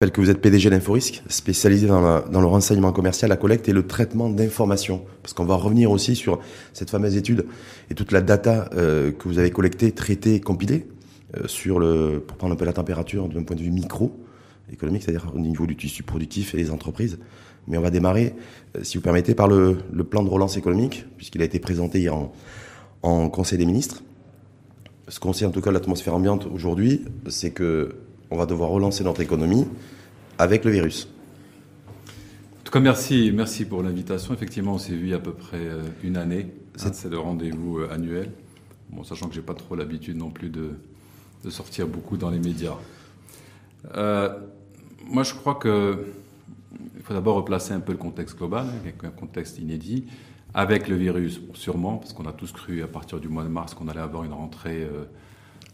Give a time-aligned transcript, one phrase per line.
[0.00, 3.84] rappelle que vous êtes PDG d'Inforisque, spécialisé dans, le renseignement commercial, la collecte et le
[3.84, 5.04] traitement d'informations.
[5.22, 6.38] Parce qu'on va revenir aussi sur
[6.72, 7.46] cette fameuse étude
[7.90, 10.86] et toute la data euh, que vous avez collectée, traitée, compilée,
[11.36, 14.16] euh, sur le, pour prendre un peu la température d'un point de vue micro
[14.72, 17.18] économique, c'est-à-dire au niveau du tissu productif et des entreprises.
[17.66, 18.36] Mais on va démarrer,
[18.76, 19.78] euh, si vous permettez, par le,
[20.08, 22.32] plan de relance économique, puisqu'il a été présenté hier en,
[23.02, 24.04] en Conseil des ministres.
[25.08, 27.96] Ce qu'on sait en tout cas de l'atmosphère ambiante aujourd'hui, c'est que
[28.30, 29.66] on va devoir relancer notre économie
[30.38, 31.08] avec le virus.
[32.60, 34.34] En tout cas, merci, merci pour l'invitation.
[34.34, 36.52] Effectivement, on s'est vu il y a à peu près euh, une année.
[36.76, 38.30] C'est le rendez-vous euh, annuel.
[38.90, 40.70] Bon, sachant que j'ai pas trop l'habitude non plus de,
[41.48, 42.76] sortir beaucoup dans les médias.
[43.94, 44.38] Euh,
[45.06, 46.04] moi, je crois que
[46.96, 50.04] il faut d'abord replacer un peu le contexte global, hein, un contexte inédit,
[50.52, 53.72] avec le virus, sûrement, parce qu'on a tous cru à partir du mois de mars
[53.72, 54.86] qu'on allait avoir une rentrée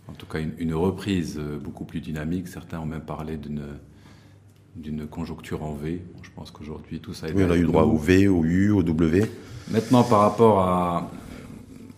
[0.08, 2.48] en tout cas une, reprise euh, beaucoup plus dynamique.
[2.48, 3.38] Certains ont même parlé
[4.76, 6.02] d'une conjoncture en V.
[6.22, 7.28] je pense qu'aujourd'hui tout ça.
[7.28, 9.30] Est oui, on a eu droit au V, au U, au W.
[9.70, 11.10] Maintenant, par rapport à,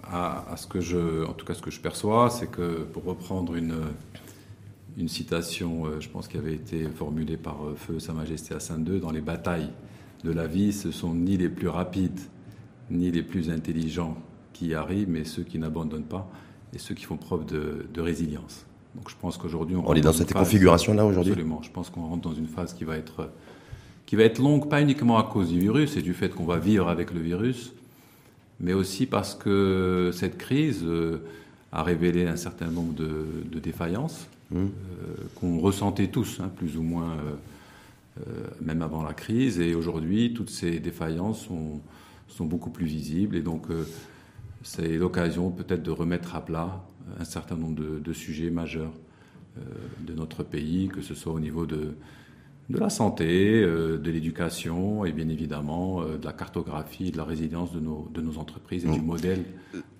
[0.04, 3.54] à, ce que je, en tout cas ce que je perçois, c'est que pour reprendre
[3.56, 3.74] une
[4.96, 8.86] une citation, euh, je pense qui avait été formulée par euh, Feu Sa Majesté Hassan
[8.86, 9.68] II, dans les batailles
[10.24, 12.20] de la vie, ce sont ni les plus rapides
[12.90, 14.16] ni les plus intelligents
[14.52, 16.30] qui arrivent, mais ceux qui n'abandonnent pas
[16.76, 18.66] et ceux qui font preuve de, résilience.
[18.94, 21.32] Donc je pense qu'aujourd'hui on, est dans, cette configuration-là aujourd'hui.
[21.32, 21.60] Absolument.
[21.62, 23.30] Je pense qu'on rentre dans une phase qui va être
[24.04, 26.58] qui va être longue, pas uniquement à cause du virus et du fait qu'on va
[26.58, 27.72] vivre avec le virus,
[28.60, 31.24] mais aussi parce que cette crise euh,
[31.72, 34.56] a révélé un certain nombre de, défaillances mmh.
[34.58, 34.66] euh,
[35.34, 37.16] qu'on ressentait tous, hein, plus ou moins,
[38.20, 38.22] euh,
[38.60, 39.58] même avant la crise.
[39.58, 41.80] Et aujourd'hui, toutes ces défaillances sont,
[42.28, 43.34] sont beaucoup plus visibles.
[43.34, 43.66] Et donc,
[44.66, 46.84] c'est l'occasion peut-être de remettre à plat
[47.20, 48.92] un certain nombre de, sujets majeurs
[49.58, 49.60] euh,
[50.04, 51.94] de notre pays, que ce soit au niveau de,
[52.68, 57.16] de la santé, euh, de l'éducation et bien évidemment euh, de la cartographie et de
[57.16, 59.44] la résilience de nos, de nos entreprises et du modèle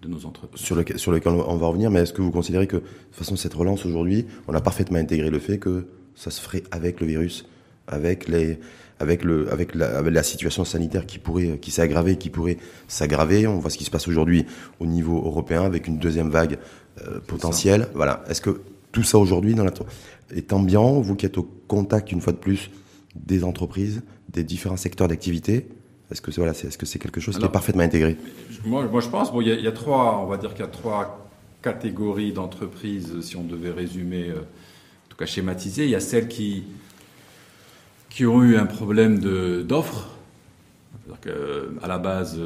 [0.03, 0.61] de nos entreprises.
[0.61, 3.15] Sur, le, sur lequel on va revenir, mais est-ce que vous considérez que, de toute
[3.15, 7.01] façon, cette relance aujourd'hui, on a parfaitement intégré le fait que ça se ferait avec
[7.01, 7.49] le virus,
[7.89, 8.59] avec les,
[8.99, 12.59] avec le avec la, avec la situation sanitaire qui pourrait qui s'est aggravée, qui pourrait
[12.89, 13.47] s'aggraver.
[13.47, 14.47] On voit ce qui se passe aujourd'hui
[14.81, 16.59] au niveau européen avec une deuxième vague
[17.07, 17.89] euh, potentielle.
[17.95, 18.25] Voilà.
[18.29, 19.73] Est-ce que tout ça aujourd'hui dans la
[20.35, 22.71] est ambiant Vous qui êtes au contact une fois de plus
[23.15, 25.67] des entreprises, des différents secteurs d'activité,
[26.11, 28.17] est-ce que c'est voilà, est-ce que c'est quelque chose qui est parfaitement intégré?
[28.65, 30.71] moi, moi, je pense bon, il y, a trois, on va dire qu'il y a
[30.71, 31.29] trois
[31.63, 35.85] catégories d'entreprises si on devait résumer, euh, en tout cas schématiser.
[35.85, 36.65] Il y a celles qui
[38.17, 39.19] qui ont eu un problème
[39.63, 40.09] d'offre.
[41.83, 42.41] À la base,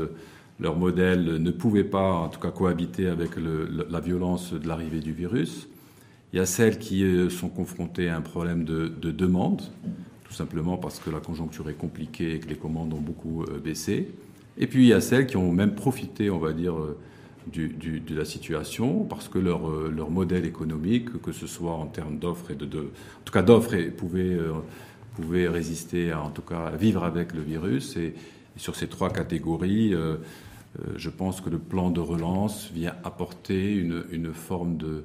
[0.59, 5.13] leur modèle ne pouvait pas, en tout cas, cohabiter avec la violence de l'arrivée du
[5.13, 5.69] virus.
[6.33, 9.63] Il y a celles qui euh, sont confrontées à un problème de, demande,
[10.25, 13.61] tout simplement parce que la conjoncture est compliquée et que les commandes ont beaucoup euh,
[13.61, 14.09] baissé.
[14.59, 16.99] Et puis il y a celles qui ont même profité, on va dire, euh,
[17.47, 22.51] de la situation, parce que leur, leur modèle économique, que ce soit en termes d'offres
[22.51, 24.37] et de, en tout cas d'offres, pouvait
[25.21, 27.97] pouvait résister, à, en tout cas à vivre avec le virus.
[27.97, 28.15] Et,
[28.57, 30.17] sur ces trois catégories, euh,
[30.79, 35.05] euh, je pense que le plan de relance vient apporter une, une forme de,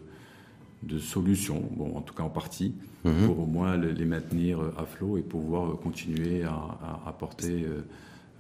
[0.83, 2.73] de solution, bon, en tout cas en partie,
[3.05, 3.27] mhm.
[3.27, 7.85] pour au moins les, maintenir à flot et pouvoir continuer à, apporter, euh,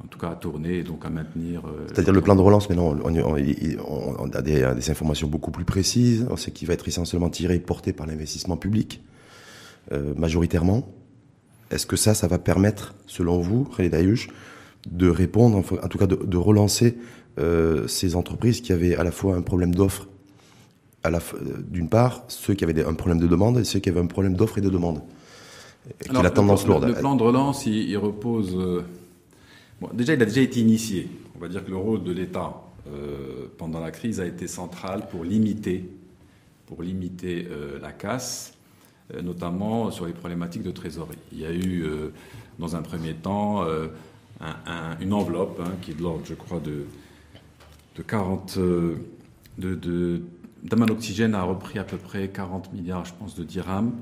[0.03, 1.61] en tout cas à tourner et donc à maintenir.
[1.87, 6.27] C'est-à-dire le plan de relance, mais non, on, a des, des, informations beaucoup plus précises.
[6.29, 9.01] On sait qu'il va être essentiellement tiré et porté par l'investissement public,
[10.17, 10.89] majoritairement.
[11.71, 14.29] Est-ce que ça, ça va permettre, selon vous, René Dayush,
[14.89, 16.97] de répondre, en tout cas de, relancer
[17.39, 20.07] euh, ces entreprises qui avaient à la fois un problème d'offre,
[21.05, 21.19] euh,
[21.67, 24.35] d'une part, ceux qui avaient un problème de demande et ceux qui avaient un problème
[24.35, 25.01] d'offre et de demande
[26.09, 26.85] Alors, la tendance le, lourde.
[26.85, 28.55] Le plan de relance, il, repose.
[28.55, 28.83] Euh,
[29.81, 31.09] bon, déjà, il a déjà été initié.
[31.35, 32.61] On va dire que le rôle de l'État
[33.57, 35.89] pendant la crise a été central pour limiter,
[36.67, 37.47] pour limiter
[37.81, 38.54] la casse
[39.21, 41.17] notamment sur les problématiques de trésorerie.
[41.31, 42.09] Il y a eu, euh,
[42.59, 43.87] dans un premier temps, euh,
[44.99, 46.85] une enveloppe hein, qui est de l'ordre, je crois, de,
[47.95, 48.57] de 40.
[49.57, 50.21] de,
[50.63, 53.93] Daman Oxygène a repris à peu près 40 milliards, je pense, de dirhams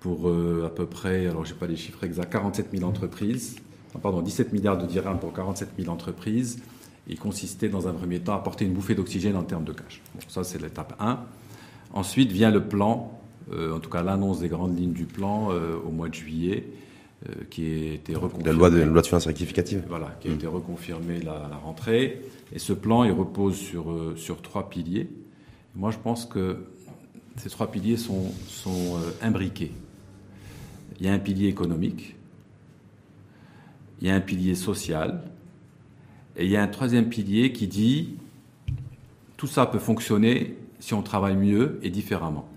[0.00, 3.56] pour à peu près, alors je n'ai pas les chiffres exacts, 47 000 entreprises,
[4.00, 6.62] pardon, 17 milliards de dirhams pour 47 000 entreprises.
[7.08, 10.00] Il consistait dans un premier temps à apporter une bouffée d'oxygène en termes de cash.
[10.14, 11.18] Bon, ça c'est l'étape 1.
[11.92, 13.15] Ensuite vient le plan euh,
[13.52, 16.64] en tout cas l'annonce des grandes lignes du plan euh, au mois de juillet,
[17.28, 18.44] euh, qui a été reconfirmée.
[18.44, 19.84] La loi de, loi de finances rectificative.
[19.88, 22.22] Voilà, qui a été reconfirmée la, la, rentrée.
[22.52, 25.08] Et ce plan, il repose sur, sur trois piliers.
[25.74, 26.64] moi, je pense que
[27.36, 29.72] ces trois piliers sont, sont imbriqués.
[30.98, 32.16] il y a un pilier économique,
[34.00, 35.22] il y a un pilier social,
[36.36, 38.16] et il y a un troisième pilier qui dit
[39.36, 42.48] tout ça peut fonctionner si on travaille mieux et différemment.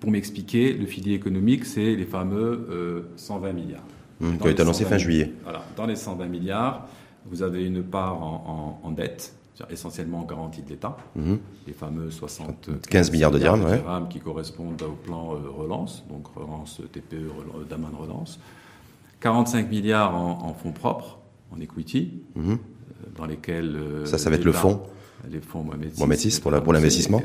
[0.00, 3.84] Pour m'expliquer, le pilier économique, c'est les fameux 120 euh, milliards.
[4.20, 5.32] Mmh, qui a été annoncé fin juillet.
[5.44, 5.62] Voilà.
[5.76, 6.88] Dans les 120 milliards,
[7.26, 9.34] vous avez une part en, dette,
[9.70, 11.34] essentiellement en garantie de l'État, mmh.
[11.66, 17.30] les fameux 75 milliards de dirhams, qui correspondent au plan euh, relance, donc relance TPE,
[17.68, 18.40] d'Aman relance.
[19.20, 21.18] 45 milliards en, fonds propres,
[21.50, 22.52] en equity, mmh.
[22.52, 22.56] euh,
[23.16, 23.78] dans lesquels...
[24.04, 24.82] ça, ça va être le fonds
[25.28, 25.92] les fonds Mohamed
[26.40, 27.22] pour l'investissement.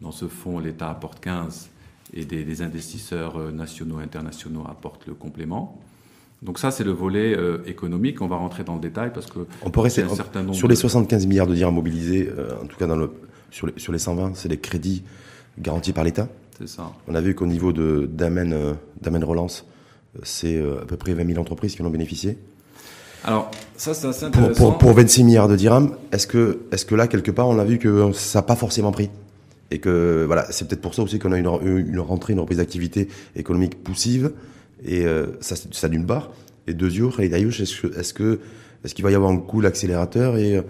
[0.00, 1.70] Dans ce fonds, l'État apporte 15
[2.14, 5.80] et des, investisseurs euh, nationaux et internationaux apportent le complément.
[6.42, 8.20] Donc ça, c'est le volet euh, économique.
[8.20, 10.76] On va rentrer dans le détail parce que on pourrait un certain nombre sur les
[10.76, 13.10] 75 milliards de dirhams mobilisés, euh, en tout cas dans le,
[13.50, 15.02] sur, les, sur les 120, c'est les crédits
[15.58, 16.28] garantis par l'État.
[16.58, 16.92] C'est ça.
[17.08, 19.66] On a vu qu'au niveau de d'Amen Relance,
[20.22, 22.38] c'est à peu près 20 000 entreprises qui en ont bénéficié.
[23.24, 24.54] Alors, ça, c'est assez intéressant.
[24.54, 27.64] Pour, pour, 26 milliards de dirhams, est-ce que, est-ce que là, quelque part, on a
[27.64, 29.10] vu que ça n'a pas forcément pris?
[29.70, 32.58] Et que, voilà, c'est peut-être pour ça aussi qu'on a une, une rentrée, une reprise
[32.58, 34.32] d'activité économique poussive.
[34.84, 36.30] Et euh, ça, ça d'une part.
[36.66, 38.40] Et deuxièmement, est-ce que, est-ce que,
[38.84, 40.62] est-ce qu'il va y avoir un coup l'accélérateur et, euh,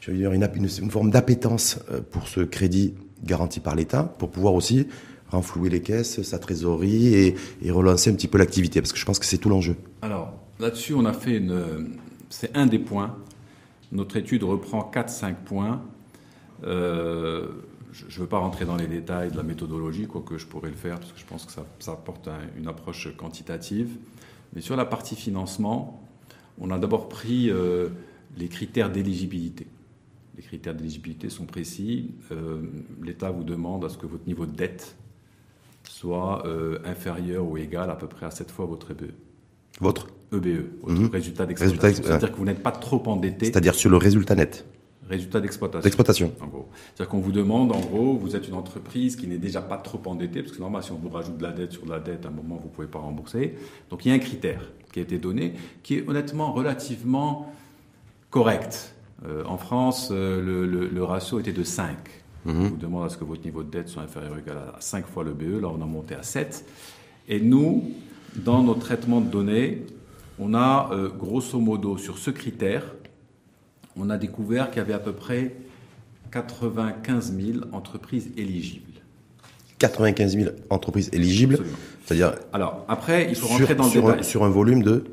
[0.00, 4.30] je veux dire, une, une, forme d'appétence euh, pour ce crédit garanti par l'État, pour
[4.30, 4.86] pouvoir aussi
[5.30, 9.04] renflouer les caisses, sa trésorerie et, et relancer un petit peu l'activité, parce que je
[9.04, 9.76] pense que c'est tout l'enjeu.
[10.00, 11.96] Alors, Là-dessus, on a fait une.
[12.30, 13.16] C'est un des points.
[13.92, 15.80] Notre étude reprend 4-5 points.
[16.64, 17.46] Euh,
[17.92, 20.76] je ne veux pas rentrer dans les détails de la méthodologie, quoique je pourrais le
[20.76, 23.90] faire, parce que je pense que ça, apporte une approche quantitative.
[24.54, 26.02] Mais sur la partie financement,
[26.58, 27.88] on a d'abord pris euh,
[28.36, 29.66] les critères d'éligibilité.
[30.36, 32.12] Les critères d'éligibilité sont précis.
[32.32, 32.62] Euh,
[33.02, 34.96] L'État vous demande à ce que votre niveau de dette
[35.84, 36.44] soit
[36.84, 39.10] inférieur ou égal à peu près à 7 fois votre EBE.
[39.80, 40.08] Votre?
[40.32, 41.08] EBE, e, votre mhm.
[41.08, 42.02] résultat d'exploitation.
[42.04, 43.46] C'est-à-dire que vous n'êtes pas trop endetté.
[43.46, 44.66] C'est-à-dire sur le résultat net.
[45.08, 45.82] Résultat d'exploitation.
[45.82, 46.32] D'exploitation.
[46.40, 46.68] En gros.
[46.94, 50.00] C'est-à-dire qu'on vous demande, en gros, vous êtes une entreprise qui n'est déjà pas trop
[50.06, 52.26] endettée, parce que normalement, si on vous rajoute de la dette sur de la dette,
[52.26, 53.54] à un moment, vous ne pouvez pas rembourser.
[53.90, 54.60] Donc il y a un critère
[54.92, 57.52] qui a été donné, qui est honnêtement relativement
[58.30, 58.94] correct.
[59.26, 61.96] Euh, en France, euh, le, ratio était de 5.
[62.44, 62.54] Mhm.
[62.54, 64.80] On vous demande à ce que votre niveau de dette soit inférieur ou égal à
[64.80, 65.60] 5 fois le BE.
[65.60, 66.64] Là, on a monté à 7.
[67.28, 67.90] Et nous,
[68.36, 69.86] dans nos traitements de données,
[70.38, 72.84] on a euh, grosso modo sur ce critère,
[73.98, 75.54] on a découvert qu'il y avait à peu près
[76.30, 78.84] 95 000 entreprises éligibles.
[79.78, 81.58] 95 000 entreprises éligibles,
[82.04, 82.34] c'est-à-dire.
[82.52, 84.24] Alors après, il faut rentrer dans le détail.
[84.24, 85.04] sur un volume de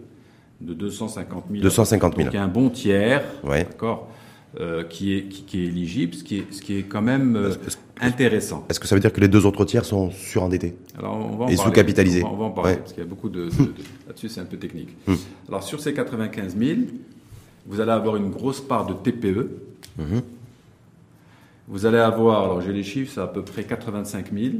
[0.61, 1.61] de 250 000.
[1.63, 2.29] 250 000.
[2.29, 4.09] Donc un bon tiers, d'accord,
[4.59, 7.53] euh, qui, est, qui, est éligible, ce qui est, ce qui est quand même euh,
[7.99, 8.65] intéressant.
[8.69, 11.45] Est-ce que ça veut dire que les deux autres tiers sont surendettés Alors on va
[11.45, 13.49] en et sous-capitalisés on, va en parler, parce qu'il y a beaucoup de...
[14.07, 14.95] Là-dessus, c'est un peu technique.
[15.07, 15.15] Hmm.
[15.49, 16.79] Alors sur ces 95 000,
[17.65, 19.49] vous allez avoir une grosse part de TPE.
[19.97, 20.21] Mhm.
[21.67, 24.53] Vous allez avoir, alors j'ai les chiffres, c'est à peu près 85 000.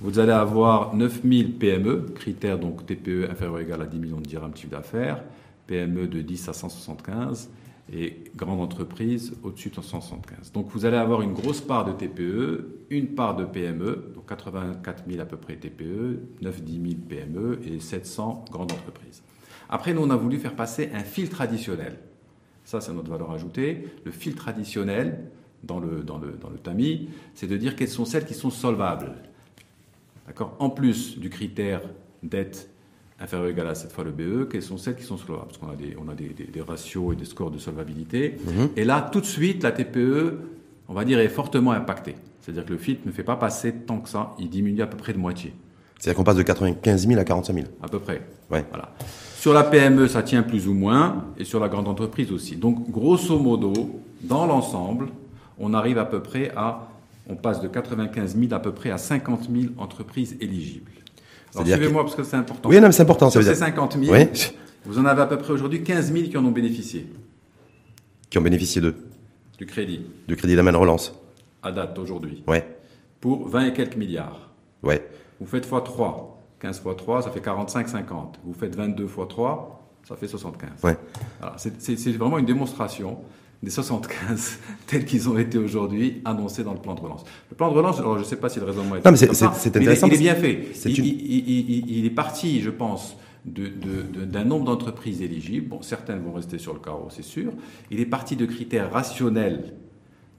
[0.00, 4.20] Vous allez avoir 9 000 PME, critère donc TPE inférieur ou égal à 10 millions
[4.20, 5.22] de dirhams de chiffre d'affaires,
[5.68, 7.48] PME de 10 à 175
[7.92, 10.50] et grande entreprise au-dessus de 175.
[10.52, 15.04] Donc vous allez avoir une grosse part de TPE, une part de PME, donc 84
[15.08, 19.22] 000 à peu près TPE, 9-10 000 PME et 700 grandes entreprises.
[19.68, 21.98] Après, nous, on a voulu faire passer un fil traditionnel.
[22.74, 23.86] Ça, c'est notre valeur ajoutée.
[24.02, 25.20] Le fil traditionnel
[25.62, 28.50] dans le, dans le, dans le TAMI, c'est de dire quelles sont celles qui sont
[28.50, 29.12] solvables.
[30.26, 30.56] D'accord?
[30.58, 31.82] En plus du critère
[32.24, 32.68] dette
[33.20, 35.46] inférieur ou égal à 7 fois le BE, quelles sont celles qui sont solvables?
[35.46, 38.38] Parce qu'on a, des, on a des, des, ratios et des scores de solvabilité.
[38.44, 38.70] Mhm.
[38.74, 40.40] Et là, tout de suite, la TPE,
[40.88, 42.16] on va dire, est fortement impactée.
[42.40, 44.96] C'est-à-dire que le FIT ne fait pas passer tant que ça, il diminue à peu
[44.96, 45.54] près de moitié.
[46.00, 48.20] C'est-à-dire qu'on passe de 95 000 à 45 000 À peu près.
[48.50, 48.64] Ouais.
[48.68, 48.92] Voilà.
[49.44, 52.56] Sur la PME, ça tient plus ou moins, et sur la grande entreprise aussi.
[52.56, 53.74] Donc, grosso modo,
[54.22, 55.08] dans l'ensemble,
[55.58, 56.88] on arrive à peu près à,
[57.28, 60.92] on passe de 95 000 à peu près à 50 000 entreprises éligibles.
[61.50, 62.70] Suivez-moi parce que c'est important.
[62.70, 63.28] Oui, non, c'est important.
[63.28, 64.16] Sur ces 50 000,
[64.86, 67.06] vous en avez à peu près aujourd'hui 15 000 qui en ont bénéficié.
[68.30, 68.94] Qui ont bénéficié de
[69.58, 70.06] Du crédit.
[70.26, 71.12] Du crédit d'amène relance.
[71.62, 72.42] À date aujourd'hui.
[72.46, 72.66] Ouais.
[73.20, 74.48] Pour 20 et quelques milliards.
[74.82, 75.06] Ouais.
[75.38, 76.34] Vous faites x3.
[76.64, 78.40] 15 x 3, ça fait 45, 50.
[78.44, 80.70] Vous faites 22 x 3, ça fait 75.
[80.82, 80.96] Ouais.
[81.76, 83.18] C'est vraiment une démonstration
[83.62, 87.24] des 75 tels qu'ils ont été aujourd'hui annoncés dans le plan de relance.
[87.50, 89.16] Le plan de relance, alors je ne sais pas si le raisonnement est, non, mais
[89.18, 90.06] c'est, intéressant.
[90.06, 90.68] il, est, bien fait.
[90.86, 95.68] Il, est parti, je pense, d'un nombre d'entreprises éligibles.
[95.68, 97.52] Bon, certaines vont rester sur le carreau, c'est sûr.
[97.90, 99.74] Il est parti de critères rationnels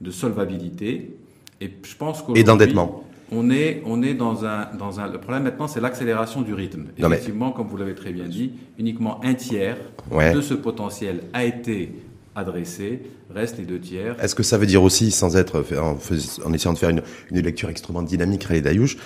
[0.00, 1.16] de solvabilité.
[1.60, 3.04] Et je pense Et d'endettement.
[3.32, 5.10] On est, on est dans un, dans un.
[5.10, 6.84] Le problème maintenant, c'est l'accélération du rythme.
[6.98, 9.76] Non, mais- Effectivement, comme vous l'avez très bien dit, uniquement un tiers
[10.10, 10.32] Ouais.
[10.32, 11.92] de ce potentiel a été
[12.34, 13.02] adressé.
[13.34, 14.16] Reste les deux tiers.
[14.22, 17.02] Est-ce que ça veut dire aussi, sans être en, essayant de faire une,
[17.32, 18.96] une lecture extrêmement dynamique, Khaled Ayouch,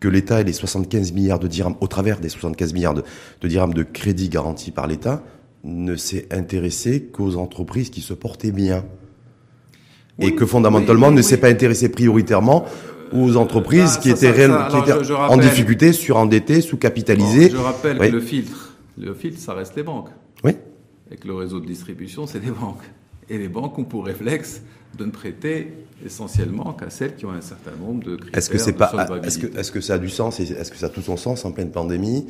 [0.00, 3.02] que l'État et les 75 milliards de dirhams, au travers des 75 milliards de,
[3.40, 5.22] de dirhams de crédit garantis par l'État,
[5.64, 8.84] ne s'est intéressé qu'aux entreprises qui se portaient bien?
[10.20, 12.64] Et que fondamentalement oui, oui, ne s'est pas intéressé prioritairement
[13.12, 16.60] aux entreprises bah, qui étaient, ça, réelles- ça, qui étaient je- je en difficulté, surendettées,
[16.60, 17.48] sous-capitalisées.
[17.50, 18.08] Bon, je rappelle Oui.
[18.08, 20.08] que le filtre, le filtre, ça reste les banques.
[20.44, 20.52] Oui.
[21.10, 22.82] Et que le réseau de distribution, c'est les banques.
[23.30, 24.62] Et les banques ont pour réflexe
[24.96, 25.72] de ne prêter
[26.04, 29.26] essentiellement qu'à celles qui ont un certain nombre de critères Est-ce que c'est pas, solvabilité.
[29.26, 30.40] est-ce que, est-ce que ça a du sens?
[30.40, 32.26] Est-ce que ça a tout son sens en pleine pandémie,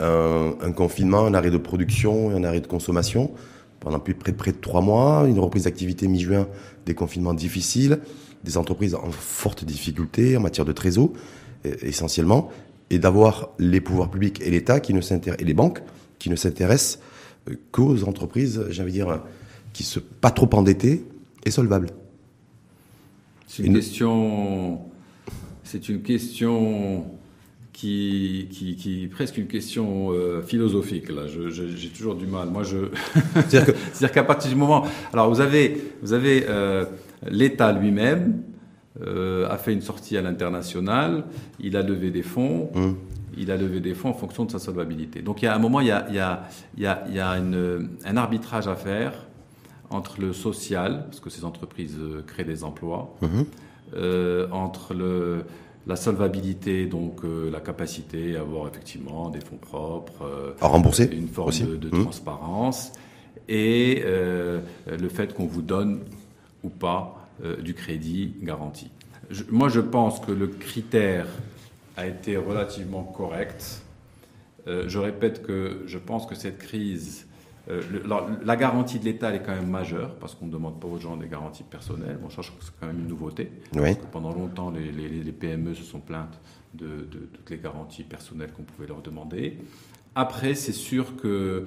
[0.00, 3.30] un, un confinement, un arrêt de production et un arrêt de consommation?
[3.80, 6.46] Pendant plus près près de trois mois, une reprise d'activité mi-juin,
[6.86, 7.98] des confinements difficiles,
[8.44, 11.10] des entreprises en forte difficulté en matière de trésor,
[11.66, 12.50] euh, essentiellement,
[12.90, 15.80] et d'avoir les pouvoirs publics et l'État qui ne et les banques
[16.18, 16.98] qui ne s'intéressent
[17.48, 19.22] euh, qu'aux entreprises, j'ai envie de dire,
[19.72, 21.04] qui se pas trop endettées
[21.44, 21.88] et solvables.
[23.46, 24.80] C'est une Une- question.
[25.64, 27.04] C'est une question
[27.72, 31.08] qui, qui, qui presque une question euh, philosophique.
[31.08, 32.48] Là, j'ai toujours du mal.
[32.50, 32.76] Moi, je.
[33.48, 34.84] C'est-à-dire qu'à partir du moment.
[35.12, 36.84] Alors, vous avez, vous avez euh,
[37.30, 38.42] l'État lui-même
[39.00, 41.24] euh, a fait une sortie à l'international.
[41.60, 42.70] Il a levé des fonds.
[42.74, 42.96] Hum.
[43.38, 45.22] Il a levé des fonds en fonction de sa solvabilité.
[45.22, 46.42] Donc, il y a un moment, il y a, il y a,
[46.76, 49.14] il y a, il y a une- un arbitrage à faire
[49.88, 53.44] entre le social, parce que ces entreprises euh, créent des emplois, Mhm.
[53.96, 55.44] euh, entre le,
[55.86, 61.08] la solvabilité, donc euh, la capacité à avoir effectivement des fonds propres, euh, à rembourser
[61.10, 61.62] une forme aussi.
[61.64, 62.02] de, de Mhm.
[62.02, 62.92] transparence,
[63.48, 66.00] et le fait qu'on vous donne
[66.62, 68.90] ou pas euh, du crédit garanti.
[69.30, 71.26] Je- moi, je pense que le critère
[71.96, 73.82] a été relativement correct.
[74.68, 77.26] Euh, je répète que je pense que cette crise,
[77.68, 80.52] euh, le- la, la garantie de l'État elle est quand même majeure, parce qu'on ne
[80.52, 82.18] demande pas aux gens des garanties personnelles.
[82.22, 83.50] Bon, je trouve que c'est quand même une nouveauté.
[83.74, 83.96] Oui.
[84.12, 86.38] Pendant longtemps, les, les- les PME se sont plaintes
[86.74, 89.58] de, de toutes les garanties personnelles qu'on pouvait leur demander.
[90.14, 91.66] Après, c'est sûr que,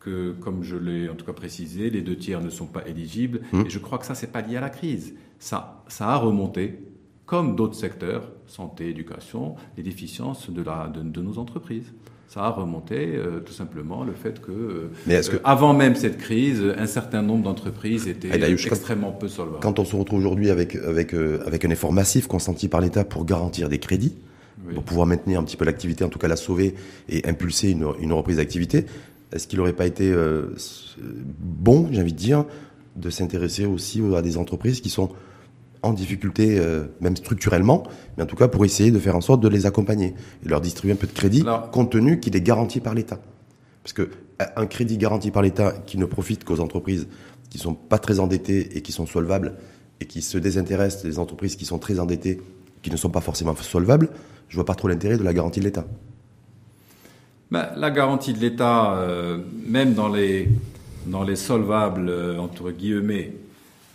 [0.00, 3.40] que, comme je l'ai en tout cas précisé, les deux tiers ne sont pas éligibles.
[3.52, 3.62] Mmh.
[3.66, 5.14] Et je crois que ça, c'est pas lié à la crise.
[5.38, 6.78] Ça, ça a remonté,
[7.26, 11.92] comme d'autres secteurs, santé, éducation, les déficiences de, la, de, de nos entreprises.
[12.28, 15.72] Ça a remonté euh, tout simplement le fait que, euh, Mais est-ce que- euh, avant
[15.72, 19.60] même cette crise, un certain nombre d'entreprises étaient extrêmement peu solvables.
[19.60, 23.04] Quand on se retrouve aujourd'hui avec, avec, euh, avec un effort massif consenti par l'État
[23.04, 24.14] pour garantir des crédits,
[24.66, 24.74] Oui.
[24.74, 26.74] pour pouvoir maintenir un petit peu l'activité, en tout cas la sauver
[27.08, 28.84] et impulser une, une reprise d'activité,
[29.32, 30.54] est-ce qu'il n'aurait pas été euh,
[31.38, 32.44] bon, j'ai envie de dire,
[32.96, 35.10] de s'intéresser aussi à des entreprises qui sont
[35.82, 37.84] en difficulté, euh, même structurellement,
[38.16, 40.60] mais en tout cas pour essayer de faire en sorte de les accompagner et leur
[40.60, 43.20] distribuer un peu de crédit, Alors- compte tenu qu'il est garanti par l'État?
[43.84, 44.10] Parce que
[44.56, 47.06] un crédit garanti par l'État qui ne profite qu'aux entreprises
[47.48, 49.54] qui sont pas très endettées et qui sont solvables
[50.00, 52.40] et qui se désintéressent des entreprises qui sont très endettées,
[52.82, 54.10] qui ne sont pas forcément solvables,
[54.48, 55.86] je vois pas trop l'intérêt de la garantie de l'État.
[57.50, 60.48] Ben, la garantie de l'État, euh, même dans les,
[61.06, 63.32] dans les solvables, euh, entre guillemets,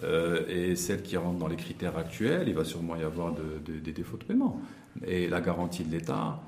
[0.03, 3.72] euh, et celles qui rentrent dans les critères actuels, il va sûrement y avoir de-
[3.74, 4.60] de- des défauts de paiement.
[5.05, 6.39] Et la garantie de l'État,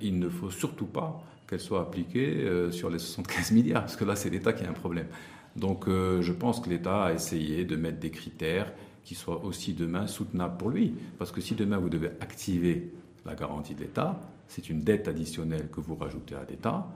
[0.00, 4.14] il ne faut surtout pas qu'elle soit appliquée sur les 75 milliards, parce que là,
[4.14, 5.06] c'est l'État qui a un problème.
[5.56, 8.70] Donc, je pense que l'État a essayé de mettre des critères
[9.04, 10.94] qui soient aussi demain soutenables pour lui.
[11.18, 12.92] Parce que si demain vous devez activer
[13.26, 16.86] la garantie de l'État, c'est une dette additionnelle que vous rajoutez à l'État.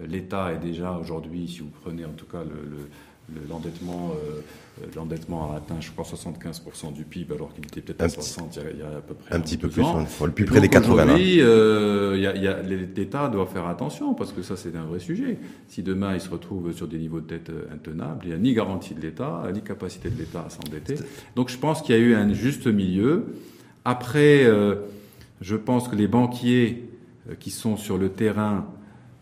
[0.00, 2.88] Euh, L'État est déjà aujourd'hui, si vous prenez en tout cas le- le-
[3.34, 4.40] le- l'endettement, euh,
[4.82, 8.14] euh, l'endettement a atteint, je crois, 75% du PIB, alors qu'il était peut-être à petit-
[8.14, 10.04] 60 il y a, à peu près Un petit peu plus, ans.
[10.24, 10.96] le plus près des donc, 80.
[11.04, 11.12] là.
[11.14, 12.56] aujourd'hui, euh,
[12.96, 15.38] l'État doit faire attention parce que ça, c'est un vrai sujet.
[15.68, 18.52] Si demain il se retrouve sur des niveaux de dette intenables, il n'y a ni
[18.54, 20.94] garantie de l'État, ni capacité de l'État à s'endetter.
[21.36, 23.26] Donc je pense qu'il y a eu un juste milieu.
[23.84, 24.74] Après, euh,
[25.40, 26.89] je pense que les banquiers
[27.38, 28.66] qui sont sur le terrain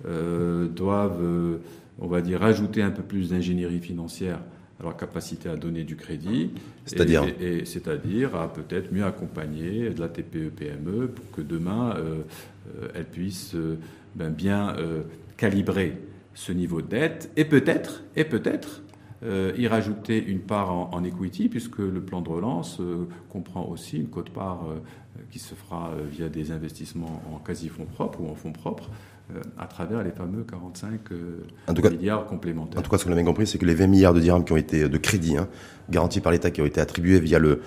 [0.06, 1.58] euh, doivent, euh,
[1.98, 4.40] on va dire, ajouter un peu plus d'ingénierie financière
[4.80, 6.52] à leur capacité à donner du crédit.
[6.84, 12.20] C'est-à-dire Et- C'est-à-dire à peut-être mieux accompagner de la TPE-PME E pour que demain, euh,
[12.80, 13.76] euh, elles puissent euh,
[14.14, 15.02] ben, bien euh,
[15.36, 15.98] calibrer
[16.34, 18.82] ce niveau de dette et peut-être, et peut-être,
[19.24, 23.66] euh, y rajouter une part en, en equity, puisque le plan de relance euh, comprend
[23.68, 24.78] aussi une cote-part euh,
[25.30, 28.90] qui se fera euh, via des investissements en quasi-fonds propres ou en fonds propres,
[29.34, 32.78] euh, à travers les fameux 45 euh, En tout cas- milliards complémentaires.
[32.78, 34.44] En tout cas, ce qu'on a bien compris, c'est que les 20 milliards de dirhams
[34.44, 35.48] qui ont été de crédit, hein,
[35.90, 37.60] garantis par l'État, qui ont été attribués via le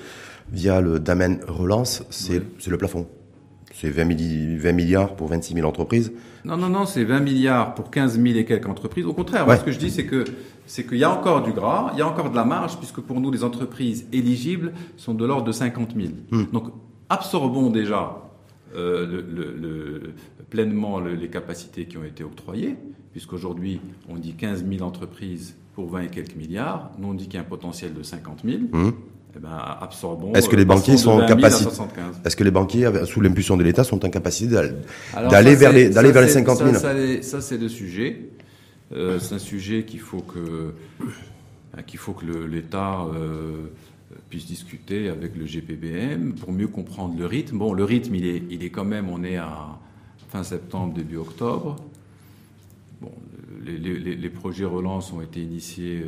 [0.52, 2.46] via le Damen Relance, c'est Oui.
[2.68, 3.08] le plafond.
[3.74, 4.04] C'est 20,
[4.74, 6.12] milliards pour 26 000 entreprises.
[6.44, 9.06] Non, non, non, c'est 20 milliards pour 15 000 et quelques entreprises.
[9.06, 10.26] Au contraire, ce que je dis, c'est que
[10.66, 13.00] c'est qu'il y a encore du gras, il y a encore de la marge, puisque
[13.00, 16.10] pour nous, les entreprises éligibles sont de l'ordre de 50 000.
[16.32, 16.44] Hmm.
[16.52, 16.66] Donc,
[17.12, 18.18] absorbons déjà
[18.76, 20.14] euh, le,
[20.50, 22.76] pleinement les capacités qui ont été octroyées,
[23.12, 26.92] puisqu'aujourd'hui, on dit 15 000 entreprises pour 20 et quelques milliards.
[26.98, 28.60] Nous, on dit qu'il y a un potentiel de 50 000.
[29.36, 29.50] Eh ben,
[29.80, 30.34] absorbons.
[30.34, 31.72] Est-ce que les euh, banquiers sont en capacité
[32.26, 34.54] Est-ce que les banquiers, sous l'impulsion de l'État, sont en capacité
[35.14, 38.30] d'aller vers les d'aller vers les 50 000 Ça, c'est le sujet.
[38.94, 40.74] Euh, c'est un sujet qu'il faut que
[41.88, 43.68] qu'il faut que l'État euh,
[44.32, 47.58] puisse discuter avec le GPBM pour mieux comprendre le rythme.
[47.58, 49.78] Bon, le rythme, il est il est quand même, on est à
[50.30, 51.76] fin septembre, début octobre.
[53.02, 53.12] Bon,
[53.66, 56.06] les, projets relance ont été initiés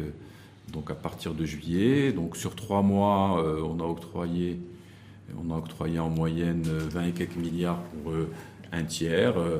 [0.71, 2.13] donc à partir de juillet.
[2.13, 4.59] Donc sur trois mois, euh, on a octroyé,
[5.37, 8.29] on a octroyé en moyenne 20 et quelques milliards pour euh,
[8.71, 9.37] un tiers.
[9.37, 9.59] Euh,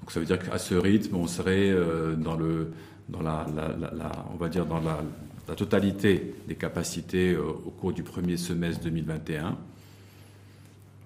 [0.00, 1.72] donc ça veut dire qu'à ce rythme, on serait
[2.18, 2.72] dans le,
[3.08, 3.46] dans la,
[4.34, 5.00] on va dire dans la,
[5.52, 9.56] totalité des capacités au cours du premier semestre 2021.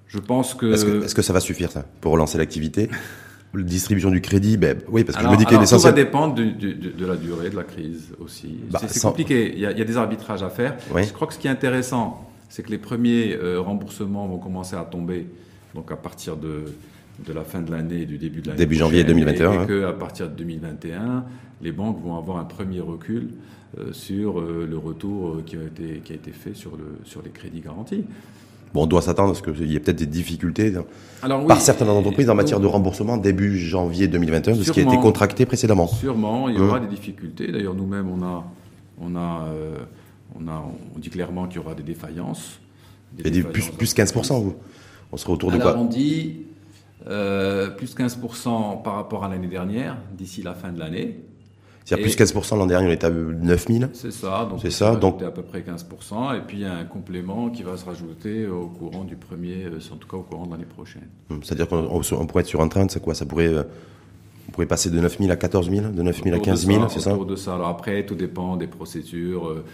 [0.06, 0.72] Je pense que.
[1.04, 2.88] Est-ce que, ça va suffire ça pour relancer l'activité?
[3.54, 5.80] La distribution du crédit, ben, oui, parce que je me dis que l'essentiel.
[5.80, 8.58] Ça va dépendre de, de, la durée de la crise aussi.
[8.70, 9.52] Bah, c'est compliqué.
[9.54, 10.76] Il y, a, il y, a, des arbitrages à faire.
[10.94, 14.76] Je crois que ce qui est intéressant, c'est que les premiers euh, remboursements vont commencer
[14.76, 15.26] à tomber
[15.74, 16.64] donc à partir de,
[17.26, 18.58] de la fin de l'année et du début de l'année.
[18.58, 19.52] Début janvier 2021.
[19.52, 19.66] Et, et hein.
[19.66, 21.24] qu'à partir de 2021,
[21.62, 23.30] les banques vont avoir un premier recul
[23.78, 27.22] euh, sur euh, le retour qui a été, qui a été fait sur, le, sur
[27.22, 28.04] les crédits garantis.
[28.72, 30.72] Bon, on doit s'attendre à ce qu'il y ait peut-être des difficultés
[31.20, 34.96] par certaines entreprises en matière de remboursement début janvier 2021 de ce qui a été
[34.96, 35.86] contracté précédemment.
[35.86, 37.50] Sûrement, il y aura hein des difficultés.
[37.50, 38.44] D'ailleurs, nous-mêmes, on a,
[39.00, 39.76] on a, euh,
[40.38, 42.60] on a, on dit clairement qu'il y aura des défaillances.
[43.12, 44.54] Des plus, plus 15%, vous
[45.12, 46.47] On serait autour de quoi on dit
[47.08, 51.20] euh, plus 15% par rapport à l'année dernière, d'ici la fin de l'année.
[51.84, 53.90] C'est-à-dire plus 15% l'an dernier, on était à 9000.
[53.94, 56.74] C'est ça, donc c'est ça, donc à peu près 15%, et puis il y a
[56.74, 60.22] un complément qui va se rajouter au courant du premier, euh, en tout cas au
[60.22, 61.08] courant de l'année prochaine.
[61.30, 63.14] Hum, c'est-à-dire qu'on pourrait être sur un train, c'est quoi?
[63.14, 63.54] Ça pourrait
[64.58, 66.98] pourrait passer de 9 000 à 14 000, de 9 000 à 15 000, c'est
[66.98, 67.54] ça Autour de ça.
[67.54, 69.46] Alors après, tout dépend des procédures.
[69.46, 69.64] Euh,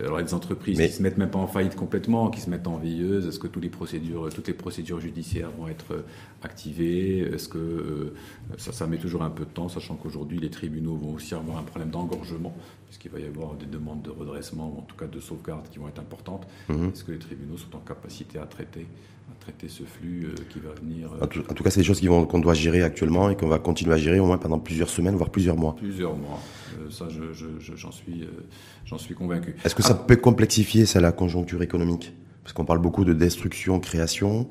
[0.00, 2.40] alors, il y a des entreprises qui se mettent même pas en faillite complètement, qui
[2.40, 3.28] se mettent en veilleuse.
[3.28, 6.02] Est-ce que toutes les procédures, toutes les procédures judiciaires vont être euh,
[6.42, 7.20] activées?
[7.20, 8.14] Est-ce que euh,
[8.58, 11.58] ça, ça met toujours un peu de temps, sachant qu'aujourd'hui, les tribunaux vont aussi avoir
[11.58, 12.52] un problème d'engorgement,
[12.88, 15.78] puisqu'il va y avoir des demandes de redressement, ou en tout cas de sauvegarde, qui
[15.78, 16.48] vont être importantes.
[16.68, 16.90] Mhm.
[16.92, 18.88] Est-ce que les tribunaux sont en capacité à traiter
[19.40, 21.10] traiter ce flux euh, qui va venir.
[21.12, 23.94] Euh, en, tout, cas, c'est des choses qu'on doit gérer actuellement et qu'on va continuer
[23.94, 25.74] à gérer au moins pendant plusieurs semaines, voire plusieurs mois.
[25.76, 26.40] Plusieurs mois.
[26.78, 27.08] Euh, ça,
[28.84, 29.54] j'en suis, convaincu.
[29.64, 30.04] Est-ce que ça ah.
[30.06, 32.12] peut complexifier ça, la conjoncture économique?
[32.42, 34.48] Parce qu'on parle beaucoup de destruction, création,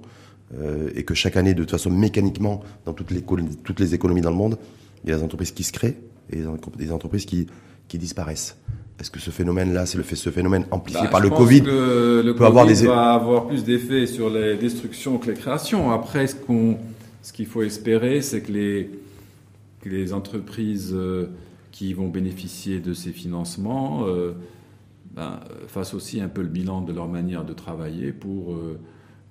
[0.95, 4.29] et que chaque année, de toute façon, mécaniquement, dans toutes les, toutes les économies dans
[4.29, 4.57] le monde,
[5.03, 5.97] il y a des entreprises qui se créent
[6.29, 6.43] et
[6.77, 7.47] des entreprises qui,
[7.87, 8.57] qui disparaissent.
[9.01, 12.21] Est-ce que ce phénomène-là, c'est le fait, ce phénomène amplifié bah, par le Covid que
[12.23, 15.89] le peut avoir des va avoir plus d'effet sur les destructions que les créations.
[15.89, 16.77] Après, ce qu'on,
[17.23, 18.91] ce qu'il faut espérer, c'est que les,
[19.85, 21.31] les entreprises euh,
[21.71, 24.33] qui vont bénéficier de ces financements euh,
[25.15, 28.79] ben, fassent aussi un peu le bilan de leur manière de travailler pour euh,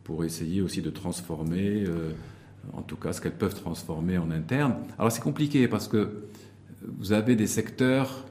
[0.03, 1.85] pour essayer aussi de transformer,
[2.73, 4.75] en tout cas, ce qu'elles peuvent transformer en interne.
[4.99, 6.25] Alors c'est compliqué parce que
[6.99, 8.25] vous avez des secteurs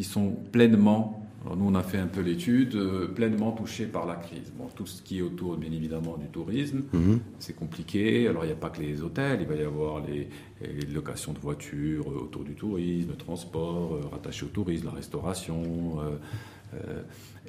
[0.00, 4.06] qui sont pleinement, alors nous on a fait un peu l'étude, euh, pleinement touchés par
[4.06, 4.50] la crise.
[4.56, 7.20] Bon, tout ce qui est autour, bien évidemment, du tourisme, mhm.
[7.38, 8.26] c'est compliqué.
[8.26, 10.30] Alors il n'y a pas que les hôtels, il va y avoir les,
[10.90, 15.98] locations de voitures euh, autour du tourisme, le transport euh, rattaché au tourisme, la restauration.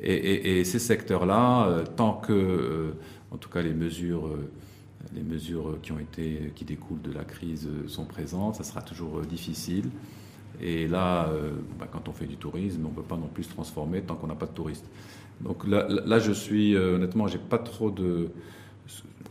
[0.01, 2.95] Et, et, ces secteurs-là, tant que,
[3.29, 4.27] en tout cas, les mesures
[5.13, 9.21] les mesures qui ont été qui découlent de la crise sont présentes, ça sera toujours
[9.21, 9.85] difficile.
[10.61, 13.43] Et là, euh, bah, quand on fait du tourisme, on ne peut pas non plus
[13.43, 14.85] se transformer tant qu'on n'a pas de touristes.
[15.41, 18.29] Donc là, là je suis, euh, honnêtement, j'ai pas trop de,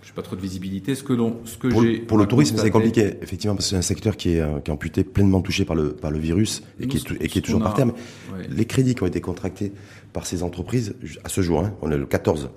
[0.03, 0.97] j'ai pas trop de visibilité.
[0.97, 3.83] Ce que ce que pour, pour le tourisme, c'est compliqué, effectivement, parce que c'est un
[3.83, 6.89] secteur qui est, euh, qui est amputé, pleinement touché par le par le virus et,
[6.89, 7.93] qui, est, et qui est toujours par terme.
[8.49, 9.73] Les crédits qui ont été contractés
[10.13, 12.51] par ces entreprises à ce jour, hein, on est le 14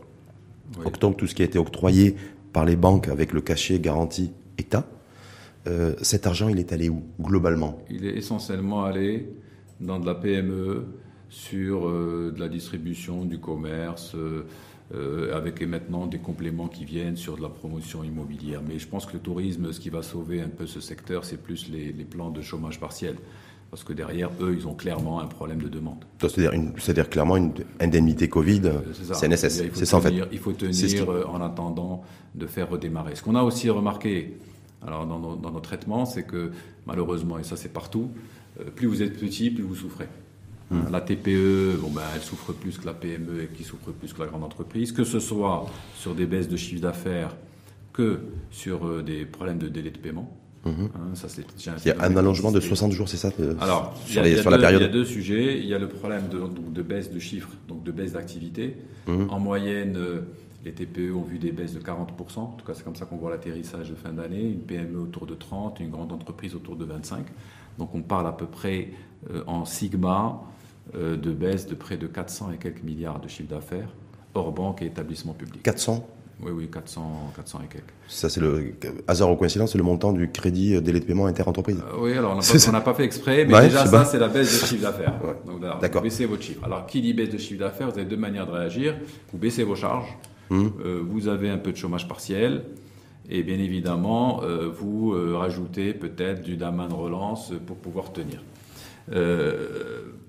[0.83, 2.15] octobre, tout ce qui a été octroyé
[2.53, 4.87] par les banques avec le cachet garantie État.
[5.67, 7.79] Euh, cet argent, il est allé où, globalement?
[7.89, 9.29] Il est essentiellement allé
[9.79, 10.85] dans de la PME,
[11.29, 17.37] sur euh, de la distribution, du commerce, euh, avec maintenant des compléments qui viennent sur
[17.37, 18.61] de la promotion immobilière.
[18.67, 21.41] Mais je pense que le tourisme, ce qui va sauver un peu ce secteur, c'est
[21.41, 23.15] plus les, plans de chômage partiel.
[23.71, 26.05] Parce que derrière, eux, ils ont clairement un problème de demande.
[26.21, 28.61] C'est-à-dire, clairement une indemnité Covid,
[29.13, 30.09] c'est faut C'est ça en fait.
[30.11, 32.03] tenir- Il faut tenir C'est ce qui- en attendant
[32.35, 33.15] de faire redémarrer.
[33.15, 34.37] Ce qu'on a aussi remarqué
[34.85, 36.51] alors dans, nos, dans nos traitements, c'est que
[36.85, 38.11] malheureusement, et ça c'est partout,
[38.59, 40.07] euh, plus vous êtes petit, plus vous souffrez.
[40.71, 40.81] Hmm.
[40.91, 44.19] La TPE, bon ben, elle souffre plus que la PME et qui souffre plus que
[44.21, 45.65] la grande entreprise, que ce soit
[45.95, 47.35] sur des baisses de chiffre d'affaires
[47.91, 48.19] que
[48.49, 50.35] sur euh, des problèmes de délai de paiement.
[50.65, 50.79] Hein,
[51.13, 51.77] ça, c'est déjà Mhm.
[51.83, 54.37] Il y a un allongement de 60 jours, c'est ça euh, alors, sur, a- les-
[54.37, 55.59] sur la deux- période Il y a deux sujets.
[55.59, 58.77] Il y a le problème de, donc de baisse de chiffres, donc de baisse d'activité.
[59.07, 59.97] En moyenne,
[60.65, 62.39] les TPE ont vu des baisses de 40%.
[62.39, 64.43] En tout cas, c'est comme ça qu'on voit l'atterrissage de fin d'année.
[64.43, 67.25] Une PME autour de 30, une grande entreprise autour de 25.
[67.77, 68.89] Donc, on parle à peu près
[69.29, 70.41] euh, en sigma
[70.95, 73.87] euh, de baisse de près de 400 et quelques milliards de chiffre d'affaires,
[74.35, 75.63] hors banque et établissements publics.
[75.63, 76.05] 400
[76.41, 77.93] Oui, oui, 400, 400 et quelques.
[78.07, 78.75] Ça, c'est le
[79.07, 81.77] hasard ou coïncidence, c'est le montant du crédit euh, délai de paiement inter-entreprise.
[81.79, 84.61] Euh, oui, alors on n'a pas, fait exprès, mais Ouais, déjà ça, c'est la baisse
[84.61, 85.19] de chiffre d'affaires.
[85.23, 85.35] Ouais.
[85.45, 86.01] Donc là, D'accord.
[86.01, 86.63] vous baissez votre chiffre.
[86.65, 87.89] Alors qui dit baisse de chiffre d'affaires?
[87.89, 88.95] Vous avez deux manières de réagir.
[89.31, 90.17] Vous baissez vos charges,
[90.49, 90.71] Hum.
[90.85, 92.63] euh, vous avez un peu de chômage partiel,
[93.29, 98.41] et bien évidemment, euh, vous euh, rajoutez peut-être du daman de relance pour pouvoir tenir.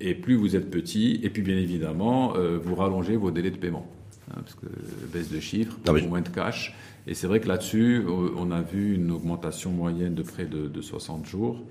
[0.00, 3.86] Et plus vous êtes petit, et puis bien évidemment, vous rallongez vos délais de paiement.
[4.30, 4.66] Hein, parce que
[5.12, 6.74] baisse de chiffres, Non, mais- moins de cash.
[7.06, 10.80] Et c'est vrai que là-dessus, on a vu une augmentation moyenne de près de, de
[10.80, 11.62] 60 jours,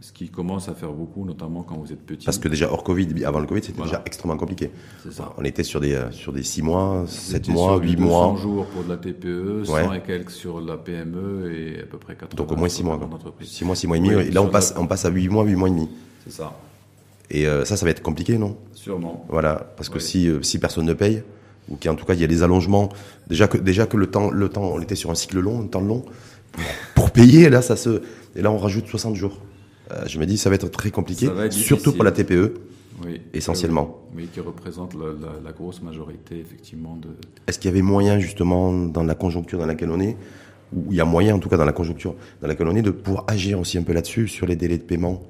[0.00, 2.24] ce qui commence à faire beaucoup, notamment quand vous êtes petit.
[2.24, 3.90] Parce que déjà, hors Covid, avant le Covid, c'était Voilà.
[3.92, 4.70] déjà extrêmement compliqué.
[5.02, 5.32] c'est ça.
[5.36, 7.88] On était sur des, euh, sur des 6 mois, Vous 7 étiez mois, sur du
[7.88, 8.40] 8 200 mois.
[8.40, 9.98] jours pour de la TPE, 100 Ouais.
[9.98, 12.84] et quelques sur la PME et à peu près 80 Donc au moins 6 sur
[12.86, 12.94] mois.
[12.94, 13.08] la quoi.
[13.08, 13.48] grande entreprise.
[13.48, 14.14] 6 mois, 6 mois et demi.
[14.14, 15.88] Oui, et là, on passe, on passe à 8 mois, 8 mois et demi.
[16.24, 16.56] C'est ça,
[17.30, 18.56] Et euh, ça, ça va être compliqué, non?
[18.72, 19.26] Sûrement.
[19.28, 20.00] Voilà, parce que Oui.
[20.00, 21.22] si, euh, si personne ne paye,
[21.68, 22.88] ou qu'en tout cas il y a des allongements,
[23.28, 25.66] déjà que, déjà que le temps, le temps, on était sur un cycle long, un
[25.66, 26.04] temps long,
[26.52, 28.00] pour, pour payer, là, ça se,
[28.34, 29.38] et là on rajoute 60 jours.
[29.90, 32.12] Euh, je me dis, ça va être très compliqué, être surtout pour la.
[32.12, 32.54] TPE,
[33.04, 33.20] Oui.
[33.32, 33.98] essentiellement.
[34.14, 37.08] Oui, qui représente la, la- la grosse majorité, effectivement, de,
[37.46, 40.16] Est-ce qu'il y avait moyen, justement, dans la conjoncture dans laquelle on est,
[40.72, 42.82] ou il y a moyen, en tout cas dans la conjoncture dans laquelle on est,
[42.82, 45.22] de pouvoir agir aussi un peu là-dessus, sur les délais de paiement,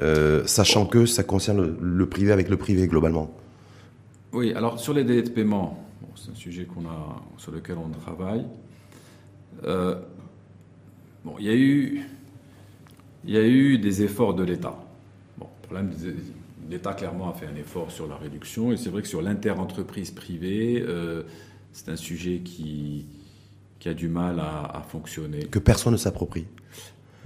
[0.00, 3.30] euh, sachant que ça concerne le, le privé avec le privé, globalement?
[4.32, 7.76] Oui, alors sur les délais de paiement, bon, c'est un sujet qu'on a, sur lequel
[7.78, 8.44] on travaille.
[9.64, 9.96] Euh,
[11.24, 12.02] bon, il y a eu,
[13.24, 14.76] il y a eu des efforts de l'État.
[15.38, 16.14] Bon, le problème, des-
[16.70, 20.10] l'État clairement a fait un effort sur la réduction, et c'est vrai que sur l'inter-entreprise
[20.10, 21.22] privée, euh,
[21.72, 23.06] c'est un sujet qui,
[23.78, 25.44] qui a du mal à, à fonctionner.
[25.46, 26.46] Que personne ne s'approprie.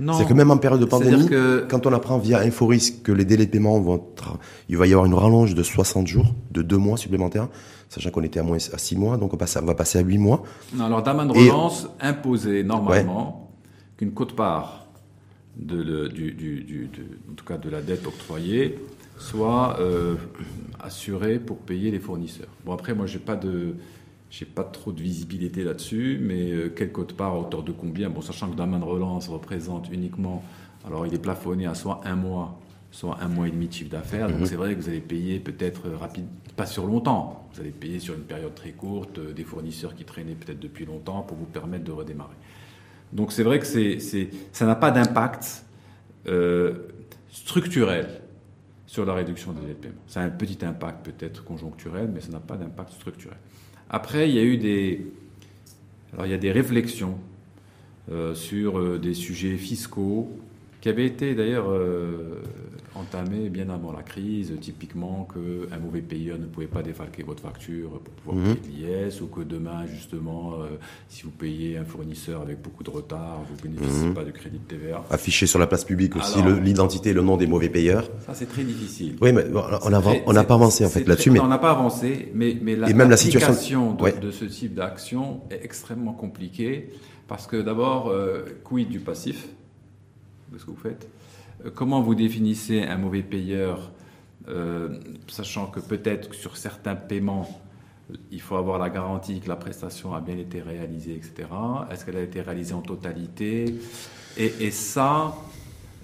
[0.01, 3.13] Non, C'est que même en période de pandémie, que- quand on apprend via Inforis que
[3.13, 6.35] les délais de paiement vont être, il va y avoir une rallonge de 60 jours,
[6.51, 7.49] de 2 mois supplémentaires,
[7.89, 9.99] sachant qu'on était à moins à 6 mois, donc on, passe à- on va passer
[9.99, 10.43] à 8 mois.
[10.75, 13.53] Non, alors Daman de Et- relance imposait normalement
[13.97, 14.84] qu'une quote-part
[15.57, 18.79] de le- du, du- du- de- en tout cas de la dette octroyée
[19.19, 20.17] soit euh,
[20.81, 22.49] assurée pour payer les fournisseurs.
[22.65, 23.75] Bon après moi j'ai pas de
[24.31, 28.11] j'ai pas trop de visibilité là-dessus, mais euh, quelle quote-part à hauteur de combien?
[28.11, 30.43] Bon sachant que Daman de relance représente uniquement
[30.87, 33.91] alors il est plafonné à soit un mois soit un mois et demi de chiffre
[33.91, 34.29] d'affaires.
[34.29, 37.49] Donc c'est vrai que vous allez payer peut-être euh, rapide, pas sur longtemps.
[37.53, 41.23] Vous allez payer sur une période très courte des fournisseurs qui traînaient peut-être depuis longtemps
[41.23, 42.35] pour vous permettre de redémarrer.
[43.15, 43.67] Donc c'est vrai que
[44.53, 45.65] ça n'a pas d'impact
[46.27, 46.75] euh,
[47.31, 48.09] structurel
[48.87, 49.95] sur la réduction des délais de paiement.
[50.09, 53.39] Ça a un petit impact peut-être conjoncturel, mais ça n'a pas d'impact structurel.
[53.89, 55.07] Après, il y a eu des,
[56.13, 57.19] alors il y a des réflexions
[58.11, 60.31] euh, sur euh, des sujets fiscaux
[60.81, 61.67] qui avaient été d'ailleurs
[62.95, 67.91] entamés bien avant la crise, typiquement qu'un mauvais payeur ne pouvait pas défalquer votre facture
[67.91, 68.57] pour pouvoir Mhm.
[68.57, 70.77] payer de l'IS, ou que demain, justement, euh,
[71.09, 74.15] si vous payez un fournisseur avec beaucoup de retard, vous ne bénéficiez Mhm.
[74.15, 75.05] pas du crédit de TVA.
[75.11, 78.09] Afficher sur la place publique aussi l'identité et le nom des mauvais payeurs.
[78.27, 79.17] Ça, c'est très difficile.
[79.21, 79.63] Oui, mais bon,
[80.27, 82.89] on n'a pas avancé en fait là-dessus, mais On n'a pas avancé, mais, mais la,
[82.89, 84.13] Et même la situation- de, Ouais.
[84.19, 86.91] de ce type d'action est extrêmement compliquée
[87.29, 89.49] parce que d'abord, euh, quid du passif
[90.53, 91.09] de ce que vous faites?
[91.75, 93.91] Comment vous définissez un mauvais payeur,
[94.49, 94.99] euh,
[95.29, 97.49] sachant que peut-être sur certains paiements,
[98.31, 101.49] il faut avoir la garantie que la prestation a bien été réalisée, etc.
[101.91, 103.77] Est-ce qu'elle a été réalisée en totalité?
[104.37, 105.35] Et, ça,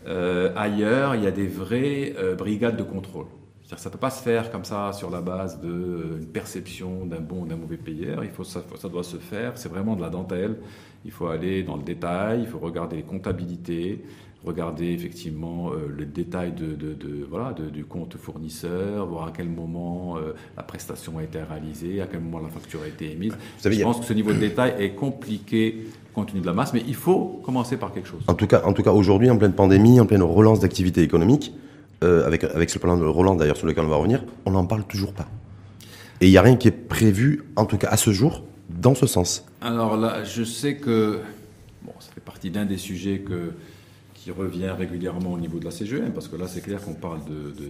[0.06, 3.26] euh, ailleurs, il y a des vraies euh, brigades de contrôle.
[3.64, 7.42] Ça ne peut pas se faire comme ça sur la base d'une perception d'un bon
[7.42, 8.24] ou d'un mauvais payeur.
[8.24, 9.52] Il faut, ça doit se faire.
[9.56, 10.56] C'est vraiment de la dentelle.
[11.04, 12.40] Il faut aller dans le détail.
[12.40, 14.04] Il faut regarder les comptabilités,
[14.44, 19.32] regarder effectivement euh, le détail de, de- de- voilà, de- du compte fournisseur, voir à
[19.36, 23.12] quel moment euh, la prestation a été réalisée, à quel moment la facture a été
[23.12, 23.32] émise.
[23.58, 26.52] savez, Je a- pense que ce niveau de détail est compliqué compte tenu de la
[26.54, 28.22] masse, mais il faut commencer par quelque chose.
[28.26, 31.52] en tout cas, en tout cas aujourd'hui, en pleine pandémie, en pleine relance d'activité économique,
[32.02, 34.64] euh, avec, avec ce plan de Roland d'ailleurs sur lequel on va revenir, on n'en
[34.64, 35.28] parle toujours pas.
[36.22, 38.94] Et il n'y a rien qui est prévu, en tout cas à ce jour, dans
[38.94, 39.44] ce sens.
[39.60, 41.20] Alors là, je sais que
[41.82, 43.52] bon, ça fait partie d'un des sujets que,
[44.20, 47.20] qui revient régulièrement au niveau de la CGM, parce que là, c'est clair qu'on parle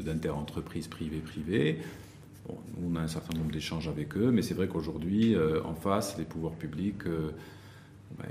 [0.05, 1.79] d'inter-entreprises privées-privées.
[2.49, 5.75] Bon, on a un certain nombre d'échanges avec eux, mais c'est vrai qu'aujourd'hui, euh, en
[5.75, 7.31] face, les pouvoirs publics euh,
[8.19, 8.25] bah,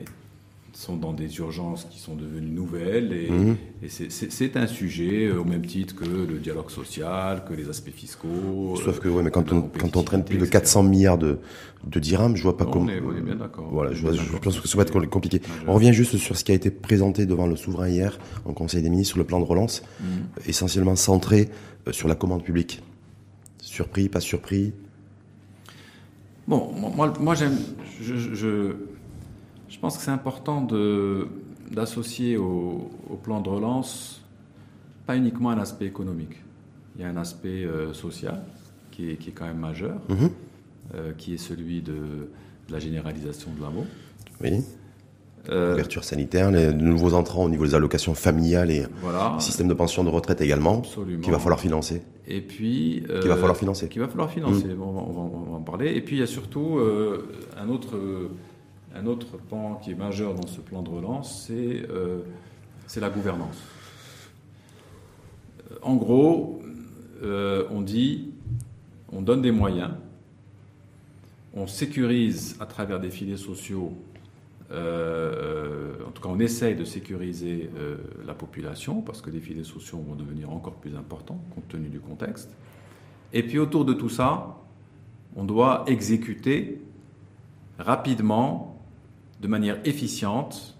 [0.73, 3.55] sont dans des urgences qui sont devenues nouvelles et, Mhm.
[3.83, 4.09] et c'est-
[4.57, 8.75] un sujet euh, au même titre que le dialogue social, que les aspects fiscaux.
[8.83, 11.17] Sauf euh, que ouais, mais quand on, quand on traîne plus de compétitivité, 400 milliards
[11.17, 11.39] de,
[11.85, 12.89] de dirhams, je vois pas On comment.
[12.89, 13.67] est- on est bien d'accord.
[13.71, 15.41] Voilà, je, vois- pense que ça va être compliqué.
[15.67, 18.81] On revient juste sur ce qui a été présenté devant le souverain hier en Conseil
[18.81, 20.07] des ministres sur le plan de relance, Mhm.
[20.47, 21.49] essentiellement centré
[21.87, 22.81] euh, sur la commande publique.
[23.61, 24.73] Surpris, pas surpris?
[26.47, 27.57] Bon, moi, moi j'aime.
[28.01, 28.75] Je, je,
[29.79, 30.61] je pense que c'est important
[31.71, 34.21] d'associer au, au plan de relance
[35.05, 36.35] pas uniquement un aspect économique.
[36.95, 38.43] Il y a un aspect euh, social
[38.91, 40.29] qui est, qui est quand même majeur, Mhm.
[40.95, 43.85] euh, qui est celui de, de la généralisation de l'amour.
[44.41, 44.61] Oui.
[45.49, 49.37] Euh, Couverture sanitaire, les nouveaux entrants au niveau des allocations familiales et voilà.
[49.39, 52.01] système de pension de retraite également, qu'il va falloir financer.
[52.27, 53.03] Et puis.
[53.09, 53.87] euh, Qu'il va falloir financer.
[53.87, 54.67] Qu'il va falloir financer.
[54.67, 54.81] Mm.
[54.81, 55.93] On, va, on va- on va en parler.
[55.95, 57.95] Et puis il y a surtout euh, un, autre,
[58.95, 62.21] un autre pan qui est majeur dans ce plan de relance, c'est euh,
[62.95, 63.57] la gouvernance.
[65.81, 66.61] En gros,
[67.23, 68.31] euh, on dit,
[69.11, 69.91] on donne des moyens,
[71.53, 73.93] on sécurise à travers des filets sociaux,
[74.71, 77.69] euh, en tout cas on essaye de sécuriser
[78.25, 81.99] la population, parce que les filets sociaux vont devenir encore plus importants compte tenu du
[81.99, 82.49] contexte.
[83.33, 84.57] Et puis autour de tout ça,
[85.35, 86.81] on doit exécuter
[87.79, 88.68] rapidement,
[89.39, 90.75] de manière efficiente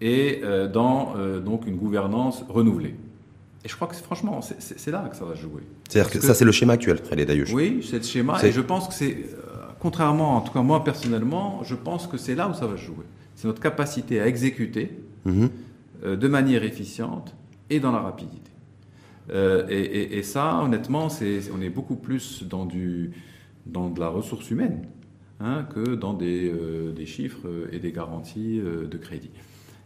[0.00, 2.94] et euh, dans euh, donc une gouvernance renouvelée.
[3.64, 5.62] Et je crois que franchement, c'est- là que ça va jouer.
[5.88, 7.52] C'est-à-dire que, ça, c'est le schéma actuel, Khaled Ayouch.
[7.52, 8.38] Oui, c'est le schéma.
[8.44, 12.18] Et je pense que c'est, euh, contrairement, en tout cas moi personnellement, je pense que
[12.18, 13.04] c'est là où ça va se jouer.
[13.34, 15.48] C'est notre capacité à exécuter Mhm.
[16.04, 17.34] euh, de manière efficiente
[17.70, 18.50] et dans la rapidité.
[19.30, 23.12] Euh, et, et- et ça, honnêtement, c'est, on est beaucoup plus dans, du,
[23.64, 24.82] dans de la ressource humaine
[25.40, 29.30] hein, que dans des, euh, chiffres et des garanties euh, de crédit.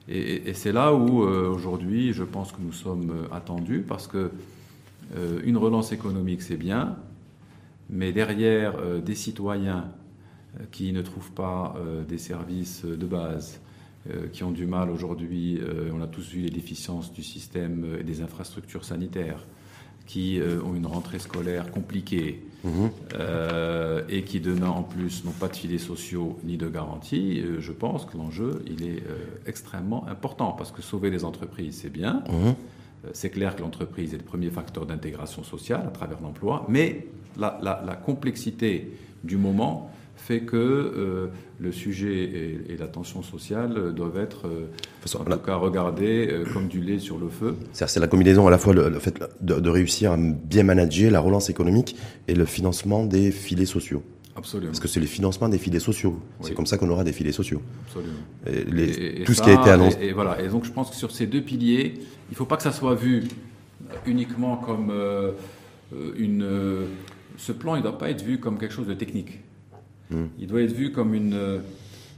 [0.08, 4.06] Et, et- c'est là où, euh, aujourd'hui, je pense que nous sommes euh, attendus parce
[4.06, 4.30] que
[5.16, 6.96] euh, une relance économique, c'est bien,
[7.90, 9.90] mais derrière euh, des citoyens
[10.58, 13.60] euh, qui ne trouvent pas euh, des services de base,
[14.10, 17.84] euh, qui ont du mal aujourd'hui, euh, on a tous vu les déficiences du système
[17.84, 19.44] euh, et des infrastructures sanitaires,
[20.06, 22.42] qui euh, ont une rentrée scolaire compliquée
[23.14, 27.60] Euh, et qui demain en plus n'ont pas de filets sociaux ni de garantie, euh,
[27.60, 29.16] je pense que l'enjeu il est euh,
[29.46, 32.54] extrêmement important parce que sauver les entreprises c'est bien, Mhm.
[33.12, 37.06] C'est clair que l'entreprise est le premier facteur d'intégration sociale à travers l'emploi, mais
[37.38, 38.90] la, la- la complexité
[39.22, 41.26] du moment fait que euh,
[41.58, 44.66] le sujet et, et la tension sociale euh, doivent être, euh,
[45.00, 47.56] façon, en tout cas, regardés euh, comme du lait sur le feu.
[47.72, 51.10] C'est la combinaison à la fois le, le fait de, de réussir à bien manager
[51.10, 51.96] la relance économique
[52.28, 54.02] et le financement des filets sociaux.
[54.36, 54.70] Absolument.
[54.70, 56.20] Parce que c'est le financement des filets sociaux.
[56.42, 57.60] C'est comme ça qu'on aura des filets sociaux.
[57.86, 58.12] absolument.
[58.46, 59.98] Et les- Et- et tout ce qui a été annoncé.
[60.00, 60.40] Et, voilà.
[60.40, 62.70] Et donc, je pense que sur ces deux piliers, il ne faut pas que ça
[62.70, 63.24] soit vu
[64.06, 65.32] uniquement comme euh,
[65.94, 66.42] euh, une.
[66.42, 66.84] euh,
[67.36, 69.40] ce plan, il ne doit pas être vu comme quelque chose de technique.
[70.38, 71.60] Il doit être vu comme une, euh,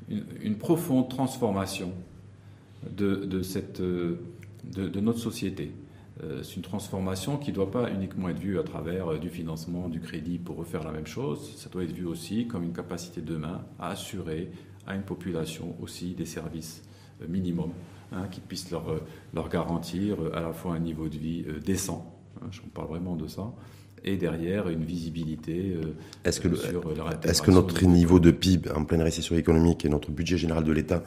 [0.08, 1.92] une, une profonde transformation
[2.88, 4.20] de, de, cette, euh,
[4.64, 5.72] de, notre société.
[6.22, 9.88] Euh, C'est une transformation qui ne doit pas uniquement être vue à travers du financement,
[9.88, 11.56] du crédit pour refaire la même chose.
[11.56, 14.50] Ça doit être vu aussi comme une capacité demain à assurer
[14.86, 16.82] à une population aussi des services
[17.28, 17.72] minimums
[18.12, 18.84] hein, qui puissent leur,
[19.34, 23.26] leur garantir à la fois un niveau de vie décent, hein, je parle vraiment de
[23.26, 23.52] ça,
[24.04, 28.30] et derrière une visibilité euh, Est-ce que, le- sur leur est-ce que notre niveau de
[28.30, 31.02] PIB en pleine récession économique et notre budget général de l'État,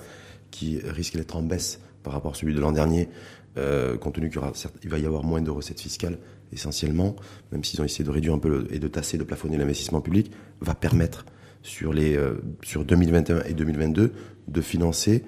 [0.51, 3.10] qui risque d'être en baisse par rapport à celui de l'an dernier,
[3.58, 6.17] euh, compte tenu qu'il va y avoir moins de recettes fiscales
[6.51, 7.15] essentiellement,
[7.51, 10.01] même s'ils ont essayé de réduire un peu le- et de tasser, de plafonner l'investissement
[10.01, 11.25] public, va permettre
[11.63, 14.12] sur, les, euh, sur 2021 et 2022
[14.47, 15.23] de financer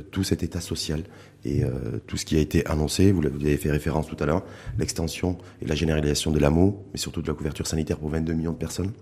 [0.00, 1.02] tout cet état social
[1.44, 1.70] et euh,
[2.06, 4.44] tout ce qui a été annoncé, vous avez fait référence tout à l'heure,
[4.78, 8.52] l'extension et la généralisation de l'AMO, mais surtout de la couverture sanitaire pour 22 millions
[8.52, 8.92] de personnes.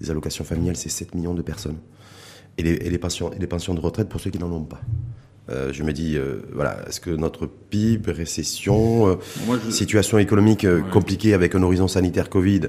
[0.00, 1.76] Les allocations familiales, c'est 7 millions de personnes.
[2.58, 4.64] Et les, et les pensions, et les pensions de retraite pour ceux qui n'en ont
[4.64, 4.80] pas.
[5.48, 9.14] Euh, je me dis, euh, voilà, est-ce que notre PIB, récession, euh,
[9.46, 10.90] Moi, je- situation économique euh, Ouais.
[10.92, 12.62] compliquée avec un horizon sanitaire Covid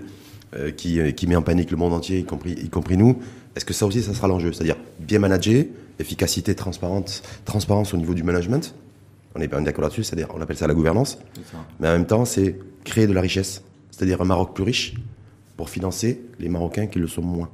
[0.55, 3.17] euh, qui, euh, qui met en panique le monde entier, y compris, y compris nous,
[3.55, 4.53] est-ce que ça aussi, ça sera l'enjeu?
[4.53, 5.65] C'est-à-dire bien manager,
[5.99, 8.75] efficacité, transparence, transparence au niveau du management.
[9.35, 11.17] On est bien d'accord là-dessus, c'est-à-dire on appelle ça la gouvernance.
[11.79, 14.95] Mais en même temps, c'est créer de la richesse, c'est-à-dire un Maroc plus riche,
[15.57, 17.49] pour financer les Marocains qui le sont moins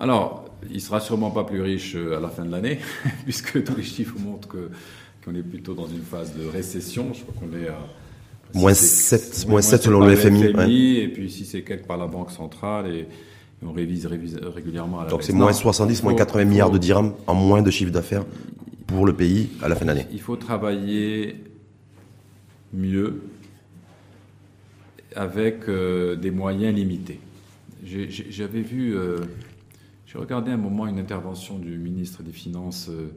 [0.00, 2.78] Alors, il sera sûrement pas plus riche euh, à la fin de l'année,
[3.24, 4.70] puisque tous les chiffres montrent que
[5.24, 7.12] qu'on est plutôt dans une phase de récession.
[7.14, 7.78] Je crois qu'on est à
[8.54, 10.96] moins 7, moins 7 selon le FMI.
[10.96, 13.06] Et puis si c'est quelque par la Banque centrale et,
[13.66, 17.34] on révise, régulièrement à la Donc c'est moins 70, moins 80 milliards de dirhams en
[17.34, 18.24] moins de chiffre d'affaires
[18.86, 20.06] pour le pays à la fin de l'année.
[20.12, 21.36] Il faut travailler
[22.72, 23.22] mieux
[25.14, 27.20] avec euh, des moyens limités.
[27.84, 29.18] J'avais vu, euh,
[30.06, 33.12] j'ai regardé un moment une intervention du ministre des Finances euh,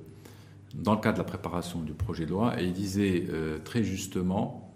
[0.73, 3.27] dans le cadre de la préparation du projet de loi et il disait
[3.63, 4.73] très justement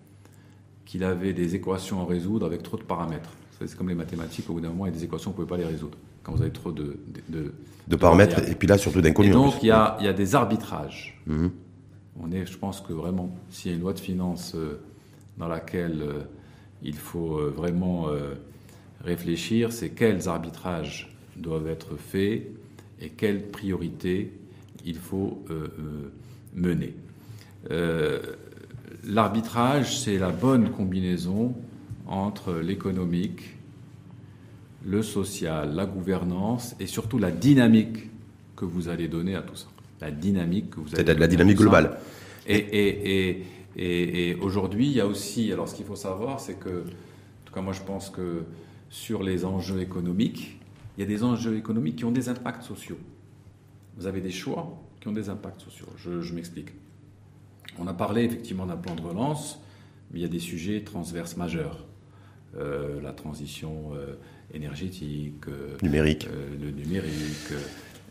[0.85, 3.31] qu'il avait des équations à résoudre avec trop de paramètres.
[3.65, 5.45] C'est comme les mathématiques, au bout d'un moment, il y a des équations, vous ne
[5.45, 6.97] pouvez pas les résoudre quand vous avez trop de...
[7.29, 7.53] De,
[7.87, 9.33] de, paramètres, et puis là, surtout d'inconnus.
[9.33, 11.19] Donc, il y, a, il y, a, des arbitrages.
[11.25, 11.51] Mhm.
[12.21, 14.55] On est, je pense que vraiment, s'il y a une loi de finances
[15.37, 16.03] dans laquelle
[16.81, 18.35] il faut euh, vraiment euh,
[19.03, 22.47] réfléchir, c'est quels arbitrages doivent être faits
[23.01, 24.33] et quelles priorités
[24.85, 25.67] il faut euh,
[26.53, 26.95] mener.
[29.05, 31.53] L'arbitrage, c'est la bonne combinaison
[32.09, 33.55] entre l'économique,
[34.85, 38.09] le social, la gouvernance et surtout la dynamique
[38.55, 39.67] que vous allez donner à tout ça.
[40.01, 41.97] La dynamique que vous allez C'est la dynamique globale.
[42.47, 43.43] Et, et,
[43.75, 47.45] et, et, aujourd'hui, il y a aussi, alors ce qu'il faut savoir, c'est que, en
[47.45, 48.43] tout cas moi je pense que
[48.89, 50.59] sur les enjeux économiques,
[50.97, 52.97] il y a des enjeux économiques qui ont des impacts sociaux.
[53.97, 55.87] Vous avez des choix qui ont des impacts sociaux.
[55.97, 56.69] Je, m'explique.
[57.77, 59.59] On a parlé effectivement d'un plan de relance,
[60.11, 61.85] mais il y a des sujets transverses majeurs.
[62.57, 64.15] Euh, la transition euh,
[64.55, 66.27] énergétique, euh, numérique,
[66.59, 67.53] le numérique.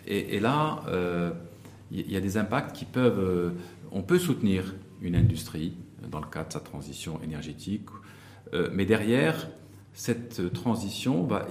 [0.06, 0.84] Et, là,
[1.90, 3.52] il y a des impacts qui peuvent,
[3.90, 5.74] on peut soutenir une industrie
[6.08, 7.88] dans le cadre de sa transition énergétique.
[8.72, 9.48] Mais derrière,
[9.98, 11.46] cette transition va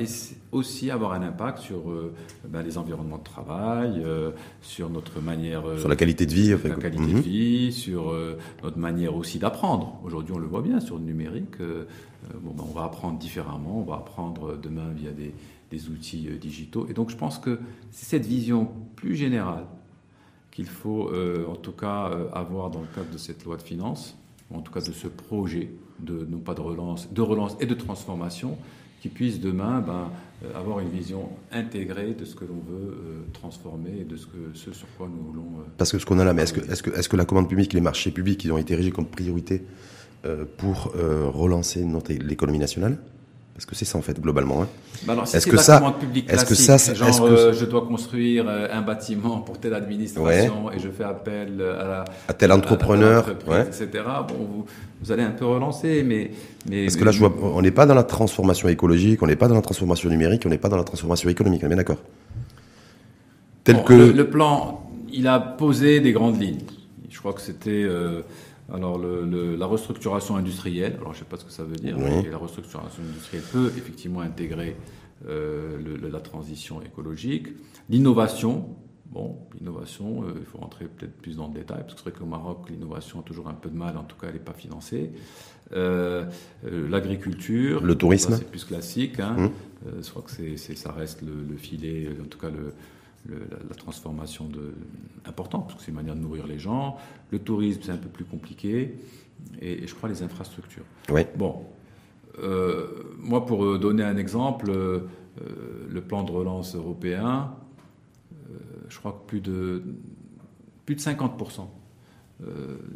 [0.52, 2.14] aussi avoir un impact sur euh,
[2.48, 4.32] ben, les environnements de travail, euh,
[4.62, 5.64] sur notre manière...
[5.78, 6.50] sur la qualité de vie.
[6.50, 7.20] la qualité de mhm.
[7.20, 8.16] vie, sur
[8.64, 10.00] notre manière aussi d'apprendre.
[10.04, 11.60] Aujourd'hui, on le voit bien sur le numérique.
[11.60, 15.34] bon, ben, on va apprendre différemment, on va apprendre demain via des,
[15.72, 16.88] des outils digitaux.
[16.90, 17.60] Et donc, je pense que
[17.92, 19.66] c'est cette vision plus générale
[20.58, 23.62] qu'il faut euh, en tout cas euh, avoir dans le cadre de cette loi de
[23.62, 24.18] finances,
[24.54, 27.74] en tout cas de ce projet, de, non pas de relance, de relance et de
[27.74, 28.58] transformation,
[29.02, 30.10] qui puisse demain ben,
[30.44, 32.98] euh, avoir une vision intégrée de ce que l'on veut
[33.34, 35.48] transformer et de ce, que, ce sur quoi nous voulons.
[35.78, 37.50] Parce que ce qu'on a là, mais est-ce que, est-ce, que, est-ce que la commande
[37.50, 39.64] publique, les marchés publics, ils ont été érigés comme priorité
[40.58, 42.98] pour relancer notre, l'économie nationale?
[43.58, 44.62] Parce que c'est ça en fait globalement.
[44.62, 44.68] Hein.
[45.08, 45.82] Bah est-ce que ça,
[46.28, 50.78] est-ce que ça, genre, euh, je dois construire euh, un bâtiment pour telle administration et
[50.78, 53.90] je fais appel à, à tel entrepreneur, etc.
[54.28, 54.66] Bon,
[55.02, 56.30] vous, allez un peu relancer, mais,
[56.70, 59.36] mais parce que là, je vois, on n'est pas dans la transformation écologique, on n'est
[59.36, 61.62] pas dans la transformation numérique, on n'est pas dans la transformation économique.
[61.64, 61.98] On est bien d'accord.
[63.64, 66.62] Tel que le, plan, il a posé des grandes lignes.
[67.10, 68.22] Je crois que c'était euh,
[68.74, 72.30] alors, la restructuration industrielle, alors je ne sais pas ce que ça veut dire, mais
[72.30, 74.76] la restructuration industrielle peut effectivement intégrer
[75.26, 77.48] euh, la transition écologique.
[77.90, 78.76] L'innovation,
[79.06, 82.20] bon, l'innovation, euh, il faut rentrer peut-être plus dans le détail, parce que c'est vrai
[82.20, 84.54] qu'au Maroc, l'innovation a toujours un peu de mal, en tout cas, elle n'est pas
[84.54, 85.12] financée.
[85.74, 86.26] Euh,
[86.64, 89.20] L'agriculture, le tourisme, c'est plus classique.
[89.20, 89.36] Hein.
[89.38, 89.52] Hum.
[90.02, 92.74] je crois que ça reste le, filet, en tout cas le,
[93.30, 94.74] la, transformation de,
[95.26, 96.98] importante, parce que c'est une manière de nourrir les gens.
[97.32, 98.96] Le tourisme, c'est un peu plus compliqué.
[99.62, 100.86] Et, je crois les infrastructures.
[101.10, 101.22] Oui.
[101.36, 101.66] Bon.
[102.40, 102.88] Euh,
[103.20, 105.00] moi, pour donner un exemple, euh,
[105.90, 107.52] le plan de relance européen,
[108.34, 108.58] euh,
[108.90, 109.84] je crois que plus de,
[110.86, 111.68] plus de 50%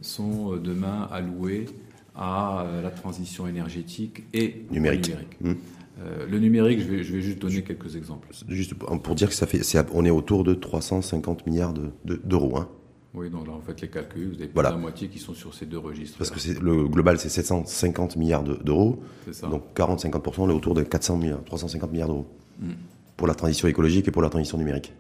[0.02, 1.66] sont demain alloués
[2.16, 5.16] à la transition énergétique et numérique.
[5.42, 5.54] Mmh.
[6.00, 8.30] Euh, le numérique, je vais, je vais, juste donner quelques exemples.
[8.48, 9.62] Juste pour dire que ça fait,
[9.94, 11.74] on est autour de 350 milliards
[12.06, 12.58] d'euros.
[12.58, 12.68] hein.
[13.14, 15.54] Oui, donc là, en fait, les calculs, vous avez plus la moitié qui sont sur
[15.54, 16.18] ces deux registres.
[16.18, 19.04] Parce que le global, c'est 750 milliards d'euros.
[19.50, 22.28] Donc 40-50%, on est autour de 400 milliards, 350 milliards d'euros.
[22.60, 22.72] Hmm.
[23.18, 24.94] Pour la transition écologique et pour la transition numérique.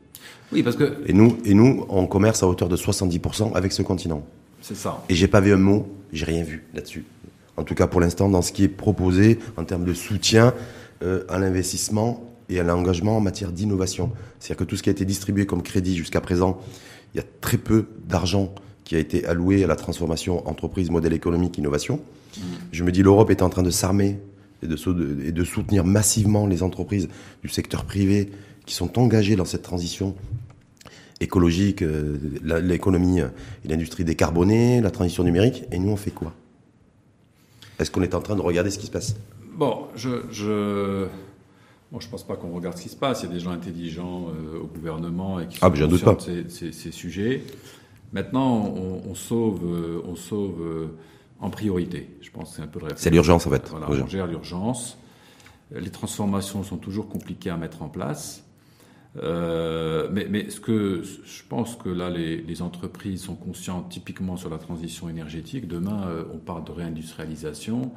[0.51, 1.01] Oui, parce que.
[1.07, 4.25] Et nous, et nous, on commerce à hauteur de 70% avec ce continent.
[4.61, 5.03] C'est ça.
[5.09, 7.05] Et j'ai pas vu un mot, j'ai rien vu là-dessus.
[7.57, 10.53] En tout cas, pour l'instant, dans ce qui est proposé en termes de soutien
[11.03, 14.11] euh, à l'investissement et à l'engagement en matière d'innovation.
[14.39, 16.59] C'est-à-dire que tout ce qui a été distribué comme crédit jusqu'à présent,
[17.13, 21.13] il y a très peu d'argent qui a été alloué à la transformation entreprise, modèle
[21.13, 22.01] économique, innovation.
[22.71, 24.19] Je me dis l'Europe est en train de s'armer
[24.63, 27.07] et de, et de soutenir massivement les entreprises
[27.41, 28.31] du secteur privé
[28.65, 30.15] qui sont engagées dans cette transition
[31.19, 35.63] écologique, euh, l'économie et l'industrie décarbonée, la transition numérique.
[35.71, 36.33] Et nous, on fait quoi?
[37.79, 39.15] Est-ce qu'on est en train de regarder ce qui se passe?
[39.53, 41.07] Bon, je, je,
[41.91, 43.23] bon, je pense pas qu'on regarde ce qui se passe.
[43.23, 44.27] Il y a des gens intelligents
[44.61, 47.43] au gouvernement et qui ah, sont conscients de ces, ces, ces, sujets.
[48.13, 49.61] Maintenant, on, on sauve,
[50.05, 50.89] on sauve
[51.39, 52.09] en priorité.
[52.21, 53.67] Je pense que c'est un peu le C'est l'urgence en fait.
[53.69, 54.97] Voilà, on gère l'urgence.
[55.71, 58.43] Les transformations sont toujours compliquées à mettre en place.
[59.17, 64.37] Euh, mais, mais, ce que je pense que là, les, les, entreprises sont conscientes, typiquement
[64.37, 65.67] sur la transition énergétique.
[65.67, 67.91] Demain, euh, on parle de réindustrialisation.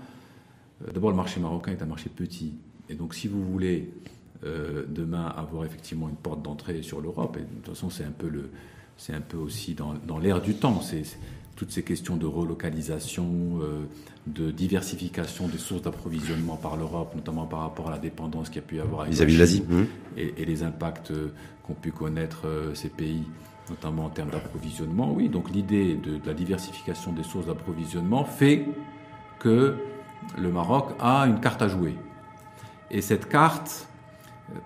[0.86, 2.54] Euh, D'abord, le marché marocain est un marché petit.
[2.88, 3.90] Et donc, si vous voulez
[4.44, 8.10] euh, demain avoir effectivement une porte d'entrée sur l'Europe, et de toute façon, c'est un
[8.10, 8.50] peu le,
[8.96, 10.80] c'est un peu aussi dans, dans l'air du temps.
[10.80, 11.04] C'est
[11.56, 13.84] toutes ces questions de relocalisation, euh,
[14.26, 18.64] de diversification des sources d'approvisionnement par l'Europe, notamment par rapport à la dépendance qu'il y
[18.64, 19.82] a pu y avoir vis-à-vis de l'Asie, mmh.
[20.16, 21.12] et, et, les impacts
[21.64, 23.22] qu'ont pu connaître ces pays,
[23.70, 25.12] notamment en termes d'approvisionnement.
[25.12, 28.66] Oui, donc l'idée de, de, la diversification des sources d'approvisionnement fait
[29.38, 29.76] que
[30.38, 31.94] le Maroc a une carte à jouer.
[32.90, 33.88] Et cette carte,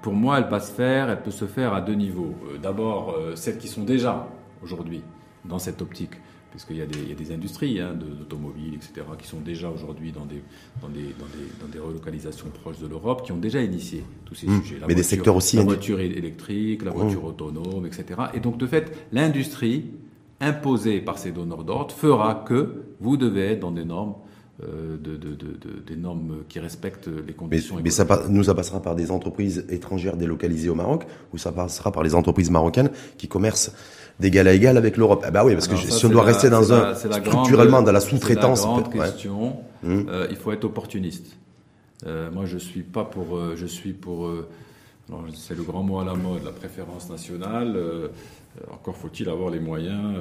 [0.02, 2.34] pour moi, elle va se faire, elle peut se faire à deux niveaux.
[2.62, 4.28] D'abord, celles qui sont déjà
[4.62, 5.02] aujourd'hui
[5.44, 6.14] dans cette optique
[6.50, 10.42] puisqu'il y, y, a des industries hein, d'automobiles, etc., qui sont déjà aujourd'hui dans des,
[10.80, 14.34] dans, des, dans, des, dans des, relocalisations proches de l'Europe, qui ont déjà initié tous
[14.34, 14.74] ces mmh, sujets.
[14.74, 15.56] La mais voiture, des secteurs aussi.
[15.56, 17.26] La voiture électrique, la voiture mmh.
[17.26, 18.04] autonome, etc.
[18.34, 19.90] Et donc, de fait, l'industrie
[20.40, 24.14] imposée par ces donneurs d'ordre fera que vous devez être dans des normes
[24.62, 25.56] euh, de, de, de,
[25.86, 27.76] des normes qui respectent les conditions.
[27.76, 31.52] Mais, mais ça, nous, ça passera par des entreprises étrangères délocalisées au Maroc, ou ça
[31.52, 33.72] passera par les entreprises marocaines qui commercent
[34.20, 35.22] d'égal à égal avec l'Europe?
[35.24, 37.70] Ah bah oui, parce que ça, si on doit la, rester dans un la, structurellement
[37.72, 39.56] grande, dans la sous-traitance, c'est la grande question.
[39.84, 40.04] Ouais.
[40.08, 41.36] Euh, il faut être opportuniste.
[42.06, 43.36] Euh, moi, je suis pas pour.
[43.36, 44.26] Euh, je suis pour.
[44.26, 44.48] Euh,
[45.34, 47.74] c'est le grand mot à la mode, la préférence nationale.
[47.76, 48.08] Euh,
[48.72, 50.14] encore faut-il avoir les moyens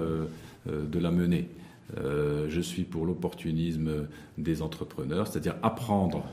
[0.65, 1.49] de la mener.
[1.95, 4.07] Je suis pour l'opportunisme
[4.37, 6.25] des entrepreneurs, c'est-à-dire apprendre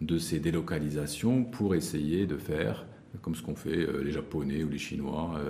[0.00, 2.86] de ces délocalisations pour essayer de faire
[3.22, 5.40] comme ce qu'ont fait les Japonais ou les Chinois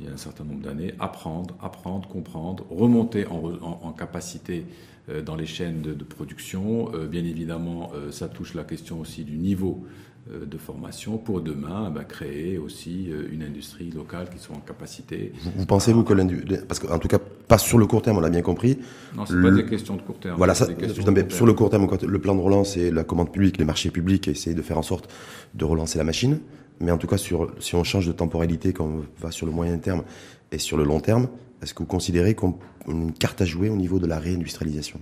[0.00, 4.66] il y a un certain nombre d'années, apprendre, apprendre, comprendre, remonter en, capacité
[5.08, 6.92] euh, dans les chaînes de, de production.
[6.94, 11.42] Euh, bien évidemment, euh, ça touche la question aussi du niveau euh, de formation pour
[11.42, 15.32] demain bah, créer aussi euh, une industrie locale qui soit en capacité.
[15.42, 18.20] Vous, vous pensez-vous que l'industrie, parce qu'en tout cas pas sur le court terme, on
[18.20, 18.78] l'a bien compris.
[19.14, 19.42] Non, c'est le...
[19.42, 20.38] pas des questions de court terme.
[20.38, 23.32] Voilà, ça, non, mais sur le court terme, le plan de relance et la commande
[23.32, 25.10] publique, les marchés publics, essayer de faire en sorte
[25.54, 26.40] de relancer la machine.
[26.80, 29.52] Mais en tout cas, sur, si on change de temporalité, quand on va sur le
[29.52, 30.04] moyen terme
[30.52, 31.28] et sur le long terme,
[31.62, 32.56] est-ce que vous considérez qu'on
[32.88, 35.00] a une carte à jouer au niveau de la réindustrialisation?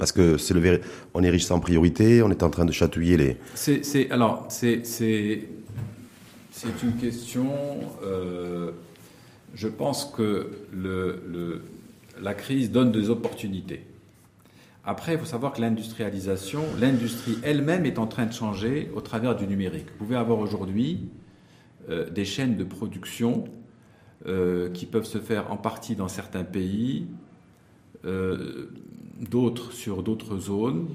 [0.00, 0.80] Parce que c'est le
[1.12, 3.36] on est riche sans priorité, on est en train de chatouiller les.
[3.54, 4.82] C'est, alors, c'est,
[6.82, 7.52] une question.
[8.02, 8.70] Euh,
[9.54, 11.60] je pense que le, le,
[12.18, 13.82] la crise donne des opportunités.
[14.86, 19.36] Après, il faut savoir que l'industrialisation, l'industrie elle-même est en train de changer au travers
[19.36, 19.84] du numérique.
[19.98, 21.10] Vous pouvez avoir aujourd'hui
[21.90, 23.44] euh, des chaînes de production
[24.26, 27.06] euh, qui peuvent se faire en partie dans certains pays,
[29.20, 30.86] d'autres sur d'autres zones,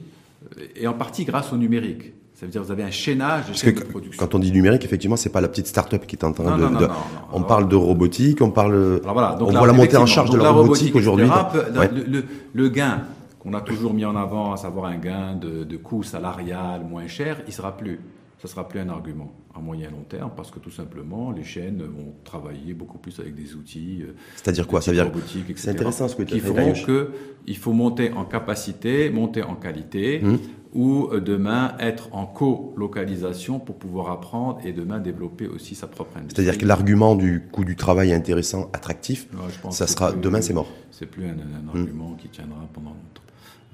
[0.75, 2.13] et en partie grâce au numérique.
[2.35, 4.25] Ça veut dire que vous avez un chaînage de production.
[4.25, 6.57] Quand on dit numérique, effectivement, c'est pas la petite start-up qui est en train non,
[6.57, 6.63] de.
[6.63, 6.87] Non, non, de
[7.31, 8.99] on parle de robotique, on parle.
[9.03, 11.27] Voilà, on voit la montée en charge de la, la robotique, robotique aujourd'hui.
[11.27, 11.89] Ouais.
[11.93, 13.03] Le, le, le, gain
[13.39, 17.07] qu'on a toujours mis en avant, à savoir un gain de, de coût salarial moins
[17.07, 18.01] cher, il sera plus.
[18.45, 21.43] Ça sera plus un argument à moyen et long terme parce que tout simplement les
[21.43, 24.03] chaînes vont travailler beaucoup plus avec des outils.
[24.03, 24.81] Euh, C'est-à-dire quoi?
[24.81, 25.11] Ça veut dire
[25.55, 27.09] C'est intéressant ce que tu as feront que
[27.47, 30.37] il faut monter en capacité, monter en qualité, mmh.
[30.75, 36.17] ou euh, demain être en co-localisation pour pouvoir apprendre et demain développer aussi sa propre
[36.17, 36.43] industrie.
[36.43, 40.53] C'est-à-dire que l'argument du coût du travail intéressant, attractif, ouais, ça sera plus, demain c'est
[40.53, 40.67] mort.
[40.91, 42.17] C'est plus un, un argument mmh.
[42.17, 43.23] qui tiendra pendant longtemps.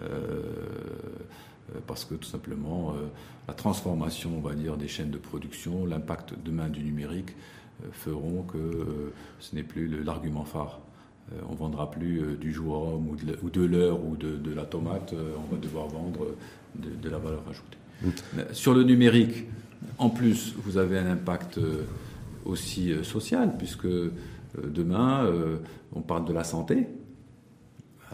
[0.02, 0.42] Euh,
[1.88, 3.08] parce que tout simplement euh,
[3.48, 7.32] la transformation, on va dire, des chaînes de production, l'impact demain du numérique
[7.84, 10.80] euh, feront que euh, ce n'est plus l'argument phare.
[11.32, 15.14] Euh, on vendra plus euh, du joueur ou de l'heure ou de, de, la tomate,
[15.14, 16.28] on va devoir vendre
[16.76, 17.78] de, de la valeur ajoutée.
[18.54, 19.46] Sur le numérique,
[19.98, 21.60] en plus, vous avez un impact
[22.46, 23.88] aussi social, puisque
[24.58, 25.30] demain,
[25.94, 26.88] on parle de la santé,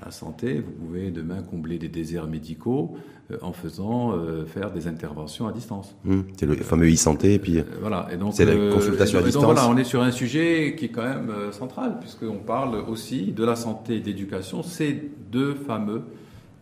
[0.01, 2.95] à la santé, vous pouvez demain combler des déserts médicaux
[3.31, 5.95] euh, en faisant euh, faire des interventions à distance.
[6.05, 8.07] Mmh, c'est le fameux e-santé, et puis euh, voilà.
[8.11, 9.43] Et donc c'est la consultation à distance.
[9.43, 13.31] Donc voilà, on est sur un sujet qui est quand même central puisqu'on parle aussi
[13.31, 14.63] de la santé et d'éducation.
[14.63, 16.03] Ces deux fameux,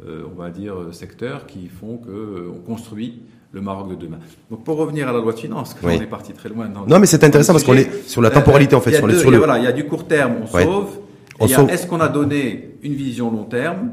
[0.03, 3.21] on va dire, secteurs qui font que on construit
[3.51, 4.19] le Maroc de demain.
[4.49, 5.93] Donc pour revenir à la loi de finances, oui.
[5.97, 6.67] on est parti très loin.
[6.67, 8.91] Dans non, mais c'est intéressant parce qu'on est sur la temporalité en fait.
[8.91, 9.38] Il y a, deux, sur le...
[9.38, 10.63] voilà, il y a du court terme, on ouais.
[10.63, 10.99] sauve.
[11.39, 13.91] Est-ce qu'on a donné une vision long terme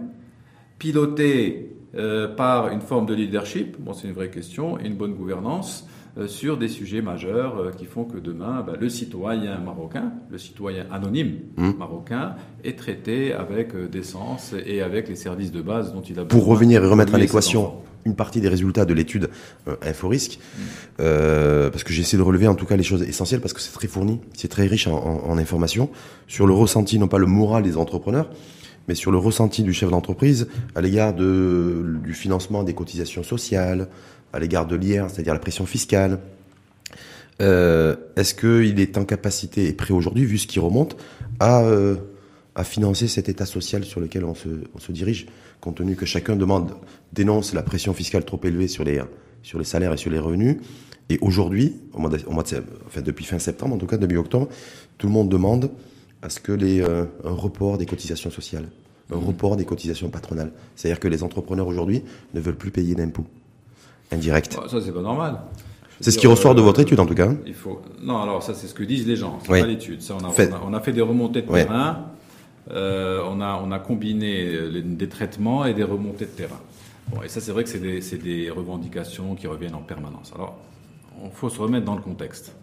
[0.79, 1.69] piloté
[2.37, 5.87] par une forme de leadership, bon, c'est une vraie question, et une bonne gouvernance,
[6.19, 10.37] euh, sur des sujets majeurs euh, qui font que demain, bah, le citoyen marocain, le
[10.37, 11.71] citoyen anonyme mmh.
[11.79, 12.35] marocain,
[12.65, 16.39] est traité avec euh, décence et avec les services de base dont il a besoin.
[16.39, 17.73] Pour revenir et remettre à l'équation
[18.05, 19.31] une partie des résultats de l'étude
[19.69, 21.01] euh, InfoRisque, mmh.
[21.71, 23.89] parce que j'essaie de relever en tout cas les choses essentielles, parce que c'est très
[23.89, 25.91] fourni, c'est très riche en, en, informations,
[26.29, 28.31] sur le ressenti, non pas le moral des entrepreneurs,
[28.89, 33.89] mais sur le ressenti du chef d'entreprise à l'égard du financement des cotisations sociales,
[34.33, 36.19] à l'égard de l'IR, c'est-à-dire la pression fiscale.
[37.41, 40.97] Euh, Est-ce qu'il est en capacité et prêt aujourd'hui, vu ce qui remonte,
[41.41, 41.97] à, euh,
[42.65, 45.27] financer cet état social sur lequel on se, dirige,
[45.63, 46.73] compte tenu que chacun demande,
[47.13, 49.01] dénonce la pression fiscale trop élevée sur les,
[49.43, 50.57] sur les salaires et sur les revenus.
[51.09, 53.97] Et aujourd'hui, au mois, de, au mois de, enfin, depuis fin septembre, en tout cas
[53.97, 54.49] début octobre,
[54.99, 55.71] tout le monde demande
[56.21, 58.69] à ce que les, euh, un report des cotisations sociales,
[59.13, 59.25] un mmh.
[59.25, 60.53] report des cotisations patronales.
[60.75, 62.03] C'est-à-dire que les entrepreneurs aujourd'hui
[62.35, 63.27] ne veulent plus payer d'impôts
[64.11, 64.59] indirect.
[64.69, 65.41] ça, c'est pas normal.
[66.01, 67.31] C'est ce qui ressort de votre étude, en tout cas.
[67.47, 67.81] Il faut...
[68.03, 69.39] Non, alors ça, c'est ce que disent les gens.
[69.43, 70.03] C'est pas l'étude.
[70.03, 70.33] Ça, on a,
[70.67, 72.07] on, a, fait des remontées de terrain.
[72.71, 76.61] Euh, on, a, combiné des traitements et des remontées de terrain.
[77.25, 80.33] Et ça, c'est vrai que c'est des, revendications qui reviennent en permanence.
[80.35, 80.59] Alors,
[81.25, 82.55] il faut se remettre dans le contexte.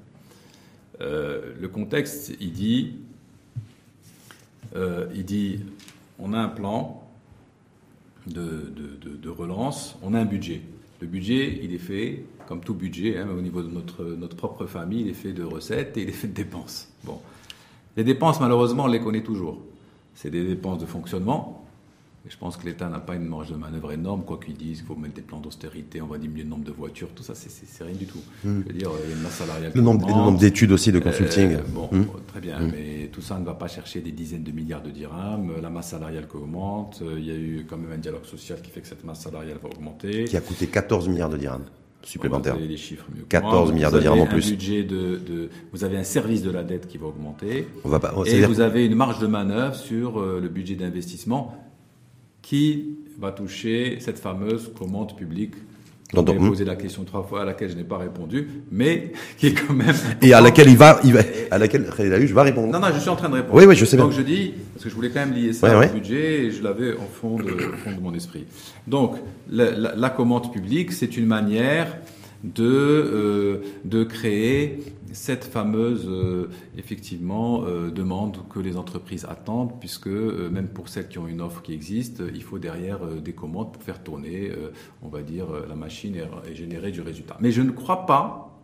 [1.01, 2.95] Euh, le contexte, il dit,
[4.75, 5.59] euh, il dit,
[6.17, 7.03] on a un plan
[8.27, 10.61] de relance, on a un budget.
[11.01, 14.65] Le budget, il est fait, comme tout budget, hein, au niveau de notre, notre propre
[14.65, 16.91] famille, il est fait de recettes et il est fait de dépenses.
[17.05, 17.21] Bon.
[17.95, 19.61] Les dépenses, malheureusement, on les connaît toujours.
[20.15, 21.65] C'est des dépenses de fonctionnement,
[22.27, 24.85] je pense que l'État n'a pas une marge de manœuvre énorme, quoi qu'ils disent, il
[24.85, 27.83] faut mettre des plans d'austérité, on va diminuer le nombre de voitures, tout ça, c'est
[27.83, 28.21] rien du tout.
[28.43, 28.61] Hmm.
[28.61, 29.71] Je veux dire, il y a une masse salariale.
[29.73, 31.53] Le nombre, d'études aussi, de consulting.
[31.53, 32.05] Euh, bon, hmm.
[32.27, 32.71] très bien, hmm.
[32.71, 35.89] mais tout ça ne va pas chercher des dizaines de milliards de dirhams, la masse
[35.89, 38.87] salariale qui augmente, il y a eu quand même un dialogue social qui fait que
[38.87, 40.25] cette masse salariale va augmenter.
[40.25, 41.65] Qui a coûté 14 milliards de dirhams
[42.03, 42.53] supplémentaires.
[42.53, 44.51] Vous avez les chiffres mieux 14 milliards de dirhams en plus.
[44.51, 47.67] Budget de, vous avez un service de la dette qui va augmenter.
[47.83, 51.55] On va pas, et vous avez une marge de manœuvre sur euh, le budget d'investissement
[52.41, 55.55] qui va toucher cette fameuse commande publique
[56.13, 59.47] dont j'ai posé la question trois fois à laquelle je n'ai pas répondu, mais qui
[59.47, 62.71] est quand même et à laquelle il va, il va à laquelle je vais répondre.
[62.73, 63.55] Non, non, je suis en train de répondre.
[63.55, 65.77] Oui, oui, je sais Donc je dis parce que je voulais quand même lier ça
[65.77, 68.45] au budget et je l'avais au fond de, au fond de mon esprit.
[68.87, 69.17] Donc
[69.49, 71.95] la, la commande publique, c'est une manière
[72.43, 74.79] de, euh, de créer
[75.13, 81.17] cette fameuse euh, effectivement euh, demande que les entreprises attendent, puisque même pour celles qui
[81.17, 84.51] ont une offre qui existe, il faut derrière des commandes pour faire tourner,
[85.01, 87.37] on va dire, la machine et, générer du résultat.
[87.39, 88.59] Mais je ne crois pas,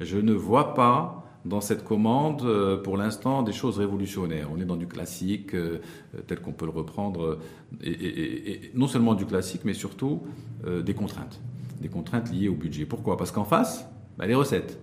[0.00, 2.46] je ne vois pas dans cette commande,
[2.82, 4.48] pour l'instant, des choses révolutionnaires.
[4.52, 5.56] On est dans du classique,
[6.26, 7.38] tel qu'on peut le reprendre,
[7.82, 10.22] et, et, non seulement du classique, mais surtout
[10.64, 11.40] des contraintes
[11.82, 12.86] des contraintes liées au budget.
[12.86, 13.18] Pourquoi?
[13.18, 13.86] Parce qu'en face,
[14.16, 14.78] bah, les recettes.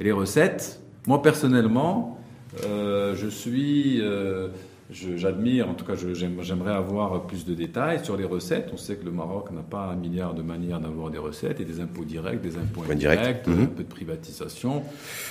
[0.00, 2.18] Et les recettes, moi personnellement,
[2.64, 4.48] euh, je suis, euh,
[4.90, 8.70] j'admire, en tout cas j'aimerais avoir plus de détails sur les recettes.
[8.72, 11.66] On sait que le Maroc n'a pas un milliard de manières d'avoir des recettes, et
[11.66, 13.68] des impôts directs, des impôts indirects, un mhm.
[13.68, 14.82] peu de privatisation.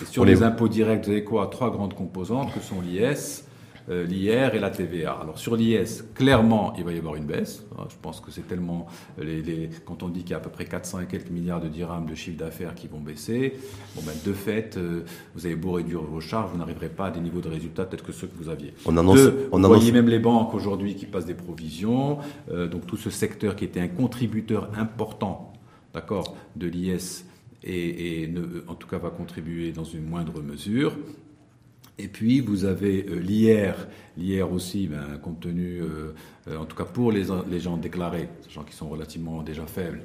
[0.03, 1.47] Et sur les impôts directs, vous avez quoi?
[1.47, 3.48] Trois grandes composantes que sont l'IS, euh,
[3.89, 5.13] l'IR et la TVA.
[5.21, 7.65] Alors sur l'IS, clairement, il va y avoir une baisse.
[7.77, 8.87] Hein, je pense que c'est tellement...
[9.17, 11.67] Les, quand on dit qu'il y a à peu près 400 et quelques milliards de
[11.67, 13.53] dirhams de chiffre d'affaires qui vont baisser,
[13.95, 15.03] bon ben, de fait, euh,
[15.35, 18.03] vous avez beau réduire vos charges, vous n'arriverez pas à des niveaux de résultats peut-être
[18.03, 18.73] que ceux que vous aviez.
[18.85, 19.19] On annonce,
[19.51, 22.19] on vous voyez même les banques aujourd'hui qui passent des provisions.
[22.51, 25.53] Euh, donc tout ce secteur qui était un contributeur important,
[25.93, 27.25] d'accord, de l'IS
[27.63, 28.33] et, et
[28.67, 30.95] en tout cas va contribuer dans une moindre mesure.
[31.99, 33.75] Et puis vous avez euh, l'IR,
[34.17, 36.13] l'IR aussi, ben, compte tenu, euh,
[36.47, 40.01] euh, en tout cas pour les, les gens déclarés, gens qui sont relativement déjà faibles,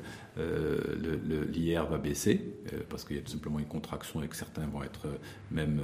[1.52, 2.40] l'IR va baisser
[2.88, 5.06] parce qu'il y a tout simplement une contraction et que certains vont être
[5.52, 5.80] même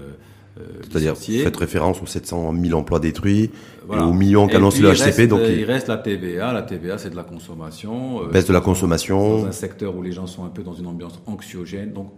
[0.83, 3.53] C'est-à-dire, faites référence aux 700 000 emplois détruits
[3.93, 5.29] et aux millions qu'annonce le HCP.
[5.29, 6.53] donc il reste la TVA.
[6.53, 8.27] La TVA, c'est de la consommation.
[8.27, 9.43] Baisse de la consommation.
[9.43, 11.93] Dans un secteur où les gens sont un peu dans une ambiance anxiogène.
[11.93, 12.13] Donc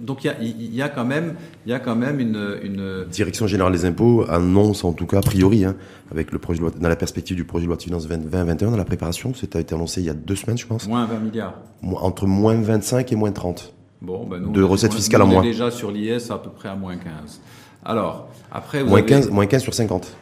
[0.00, 1.34] donc il y a, quand même,
[1.66, 3.04] il y a quand même une, une...
[3.10, 5.76] Direction générale des impôts annonce en tout cas a priori, hein,
[6.10, 8.70] avec le projet de loi, dans la perspective du projet de loi de finances 2021,
[8.70, 10.86] dans la préparation, ça a été annoncé il y a deux semaines, je pense.
[10.86, 11.54] Moins 20 milliards.
[11.82, 13.74] Entre moins 25 et moins 30.
[14.00, 15.42] Bon, ben nous, de recettes fiscales en moins.
[15.42, 17.40] déjà sur l'IS à peu près à moins 15.
[17.84, 18.84] Alors, après...
[18.84, 20.16] moins, 15, moins 15 sur 50.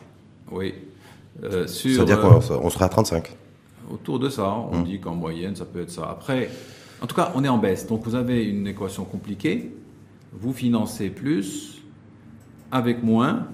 [0.52, 0.74] Oui.
[1.44, 3.36] Euh, sur, C'est-à-dire qu'on on sera à 35.
[3.90, 4.84] Autour de ça, on hum.
[4.84, 6.08] dit qu'en moyenne, ça peut être ça.
[6.10, 6.48] Après,
[7.02, 7.86] en tout cas, on est en baisse.
[7.86, 9.72] Donc vous avez une équation compliquée.
[10.32, 11.82] Vous financez plus
[12.70, 13.48] avec moins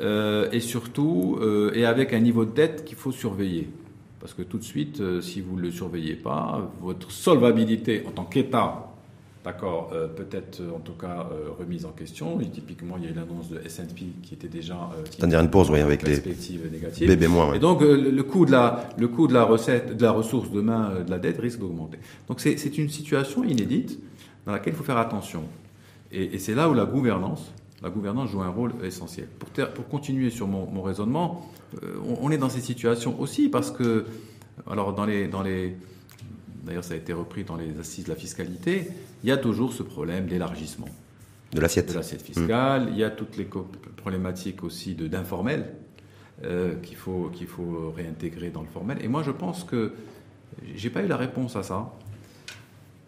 [0.00, 3.70] euh, et surtout euh, et avec un niveau de dette qu'il faut surveiller.
[4.20, 8.10] Parce que tout de suite, euh, si vous ne le surveillez pas, votre solvabilité en
[8.10, 8.93] tant qu'État,
[9.44, 12.40] d'accord, euh, peut-être en tout cas euh, remise en question.
[12.40, 15.70] Et typiquement, il y a eu l'annonce de S&P qui était déjà c'est-à-dire une pause,
[15.70, 16.20] oui, avec les
[16.70, 17.08] négatives.
[17.08, 17.54] Bébé moins.
[17.54, 21.02] Et donc le, coût de la le coût de la recette, de la ressource demain
[21.06, 21.98] de la dette risque d'augmenter.
[22.28, 23.98] Donc c'est, une situation inédite
[24.46, 25.44] dans laquelle il faut faire attention.
[26.10, 27.52] Et, et c'est là où la gouvernance
[27.84, 29.28] la gouvernance joue un rôle essentiel.
[29.38, 31.46] Pour, pour continuer sur mon, raisonnement,
[31.82, 34.06] euh, on, est dans ces situations aussi parce que,
[34.66, 35.76] alors dans les, dans les,
[36.64, 38.88] d'ailleurs ça a été repris dans les assises de la fiscalité,
[39.24, 40.88] il y a toujours ce problème d'élargissement.
[41.52, 41.88] De l'assiette.
[41.88, 43.48] De l'assiette fiscale, il y a toutes les
[43.96, 45.72] problématiques aussi de, d'informel
[46.44, 48.98] euh, qu'il, faut, qu'il faut réintégrer dans le formel.
[49.02, 49.94] Et moi je pense que
[50.74, 51.90] j'ai pas eu la réponse à ça.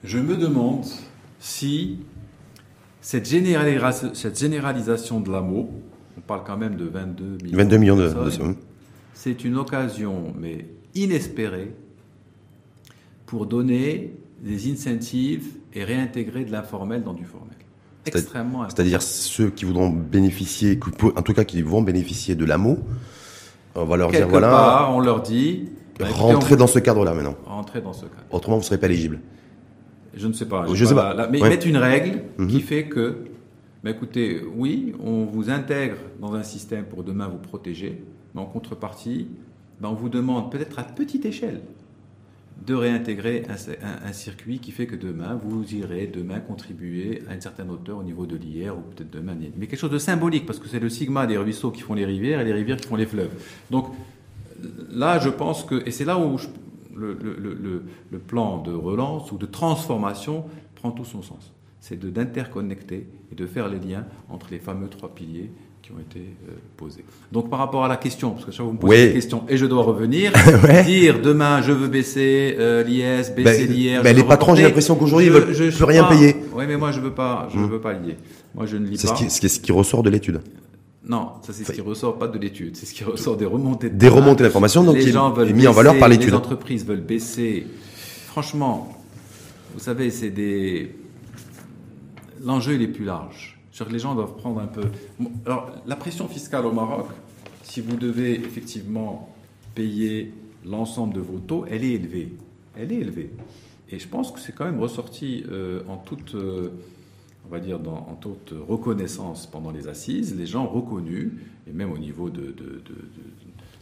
[0.05, 0.87] Je me demande
[1.39, 1.99] si
[3.03, 5.71] cette, généralisation de l'AMO,
[6.17, 8.57] on parle quand même de 22 millions, 22 millions de, personnes,
[9.13, 11.75] c'est une occasion, mais inespérée,
[13.27, 17.57] pour donner des incentives et réintégrer de l'informel dans du formel.
[18.07, 20.79] Extrêmement C'est-à-dire ceux qui voudront bénéficier,
[21.17, 22.79] en tout cas qui vont bénéficier de l'AMO,
[23.75, 24.89] on va leur dire voilà.
[24.91, 25.71] on leur dit.
[25.99, 27.37] Bah, rentrez dans ce cadre-là maintenant.
[27.47, 28.25] Rentrez dans ce cadre.
[28.31, 29.21] Autrement, vous ne serez pas éligible.
[30.15, 30.67] Je ne sais pas.
[30.73, 31.29] Je, sais pas.
[31.31, 32.49] mais mettre une règle mhm.
[32.49, 33.25] qui fait que,
[33.83, 38.03] bah, écoutez, oui, on vous intègre dans un système pour demain vous protéger,
[38.35, 39.29] mais en contrepartie,
[39.81, 41.61] bah, on vous demande peut-être à petite échelle
[42.65, 47.71] de réintégrer un, circuit qui fait que demain, vous irez demain contribuer à une certaine
[47.71, 49.37] hauteur au niveau de l'IR ou peut-être demain.
[49.57, 52.07] Mais quelque chose de symbolique, parce que c'est le sigma des ruisseaux qui font les
[52.07, 53.31] rivières et les rivières qui font les fleuves.
[53.71, 53.93] Donc
[54.91, 56.49] là, je pense que, et c'est là où je,
[56.97, 60.45] le, plan de relance ou de transformation
[60.75, 61.53] prend tout son sens.
[61.81, 65.53] C'est d'interconnecter et de faire les liens entre les fameux trois piliers
[65.87, 67.05] qui ont été euh, posés.
[67.31, 69.45] Donc par rapport à la question, parce que chaque fois vous me posez une question
[69.49, 70.33] et je dois revenir,
[70.85, 74.03] dire demain je veux baisser euh, l'IS, baisser ben, l'IR.
[74.03, 76.37] Ben, les patrons, j'ai l'impression qu'aujourd'hui ils veulent plus rien payer.
[76.55, 77.71] Oui, mais moi je veux pas, je hmm.
[77.71, 78.17] veux pas lier.
[78.55, 79.15] Moi je ne lis pas.
[79.29, 80.41] C'est ce qui ressort de l'étude.
[81.05, 83.89] Non, ça c'est ce qui ressort pas de l'étude, c'est ce qui ressort des remontées.
[83.89, 86.31] Des remontées d'informations, donc les gens veulent mis en valeur par l'étude.
[86.31, 87.65] Les entreprises veulent baisser.
[88.27, 88.93] Franchement,
[89.73, 90.97] vous savez, c'est des.
[92.45, 93.56] L'enjeu il est plus large.
[93.77, 94.85] Cest que les gens doivent prendre un peu.
[95.45, 97.09] Alors, la pression fiscale au Maroc,
[97.63, 99.35] si vous devez effectivement
[99.75, 100.33] payer
[100.65, 102.33] l'ensemble de vos taux, elle est élevée.
[102.75, 103.31] Elle est élevée.
[103.91, 106.35] Et je pense que c'est quand même ressorti euh, en toute.
[106.35, 106.71] Euh,
[107.47, 111.35] on va dire, dans, en toute reconnaissance pendant les assises, les gens ont reconnu,
[111.69, 112.53] et même au niveau de,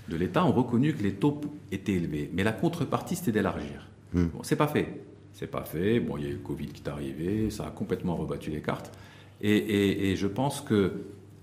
[0.09, 1.41] de, l'État, ont reconnu que les taux
[1.73, 2.31] étaient élevés.
[2.35, 3.89] Mais la contrepartie, c'était d'élargir.
[4.13, 4.27] Hmm.
[4.27, 5.01] Bon, c'est pas fait.
[5.33, 5.99] C'est pas fait.
[6.01, 8.61] Bon, il y a eu le Covid qui est arrivé, ça a complètement rebattu les
[8.61, 8.93] cartes.
[9.41, 10.93] Et, je pense que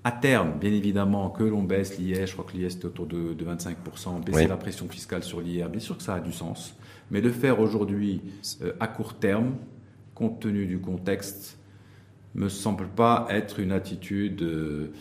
[0.04, 3.36] à terme, bien évidemment, que l'on baisse l'IS, je crois que l'IS est autour de,
[3.36, 6.76] 25%, baisser la pression fiscale sur l'IR, bien sûr que ça a du sens.
[7.12, 8.22] Mais le faire aujourd'hui,
[8.62, 9.56] euh, à court terme,
[10.16, 11.60] compte tenu du contexte,
[12.34, 14.92] me semble pas être une attitude, euh,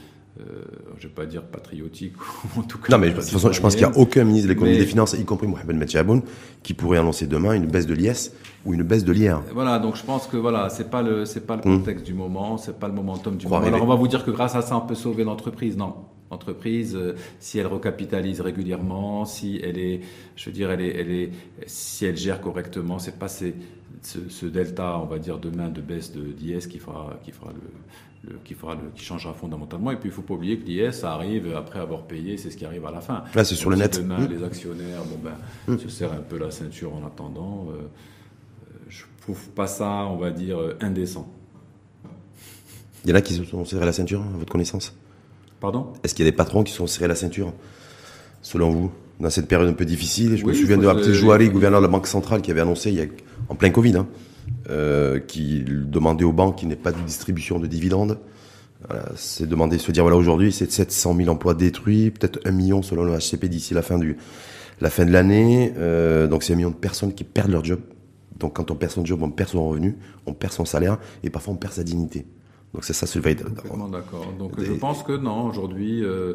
[0.40, 0.62] euh,
[0.98, 2.14] je ne vais pas dire patriotique,
[2.56, 2.92] ou en tout cas.
[2.92, 4.80] Non, mais de toute façon, je pense qu'il n'y a aucun ministre de l'économie et
[4.80, 6.22] des finances, y compris Mohamed Metchaboun,
[6.62, 8.32] qui pourrait annoncer demain une baisse de l'IS
[8.64, 9.42] ou une baisse de l'IR.
[9.52, 11.78] Voilà, donc je pense que voilà, c'est pas le, c'est pas le hmm.
[11.78, 13.64] contexte du moment, c'est pas le momentum du moment.
[13.64, 15.76] Alors on va vous dire que grâce à ça, on peut sauver l'entreprise.
[15.76, 15.94] Non.
[16.30, 20.00] L'entreprise, euh, si elle recapitalise régulièrement, si elle est,
[20.36, 21.30] je veux dire, elle est, elle est,
[21.66, 23.52] si elle gère correctement, c'est pas ces,
[24.02, 27.60] ce, delta, on va dire, demain de baisse de d'IS qui fera, qui fera le,
[28.44, 29.90] qui fera le, qui changera fondamentalement.
[29.90, 32.64] Et puis il faut pas oublier que l'IS arrive après avoir payé, c'est ce qui
[32.64, 33.24] arrive à la fin.
[33.34, 33.98] Là, c'est sur le net.
[33.98, 34.32] Demain, mmh.
[34.32, 35.78] les actionnaires, bon ben, mmh.
[35.78, 37.68] se serrent un peu la ceinture en attendant.
[37.70, 37.82] Euh,
[38.88, 41.28] je trouve pas ça, on va dire, indécent.
[43.04, 44.94] Il y en a qui se sont serrés la ceinture, à votre connaissance?
[45.60, 45.92] Pardon?
[46.02, 47.52] Est-ce qu'il y a des patrons qui se sont serrés la ceinture,
[48.42, 48.92] selon vous?
[49.20, 50.36] Dans cette période un peu difficile.
[50.36, 52.96] Je me souviens de Abdel Jouari, gouverneur de la Banque centrale, qui avait annoncé il
[52.96, 53.06] y a
[53.48, 54.06] en plein Covid, hein,
[54.70, 58.18] euh, qui demandait aux banques qu'il n'y ait pas de distribution de dividendes.
[59.16, 63.02] c'est demander, se dire voilà aujourd'hui c'est 700 000 emplois détruits, peut-être un million selon
[63.02, 64.16] le HCP d'ici la fin du
[64.80, 65.72] la fin de l'année.
[65.76, 67.80] Euh, donc c'est un million de personnes qui perdent leur job.
[68.38, 71.30] Donc quand on perd son job, on perd son revenu, on perd son salaire et
[71.30, 72.24] parfois on perd sa dignité.
[72.72, 73.50] Donc c'est ça, c'est le véritable.
[73.90, 74.32] d'accord.
[74.38, 76.34] Donc je pense que non aujourd'hui, euh,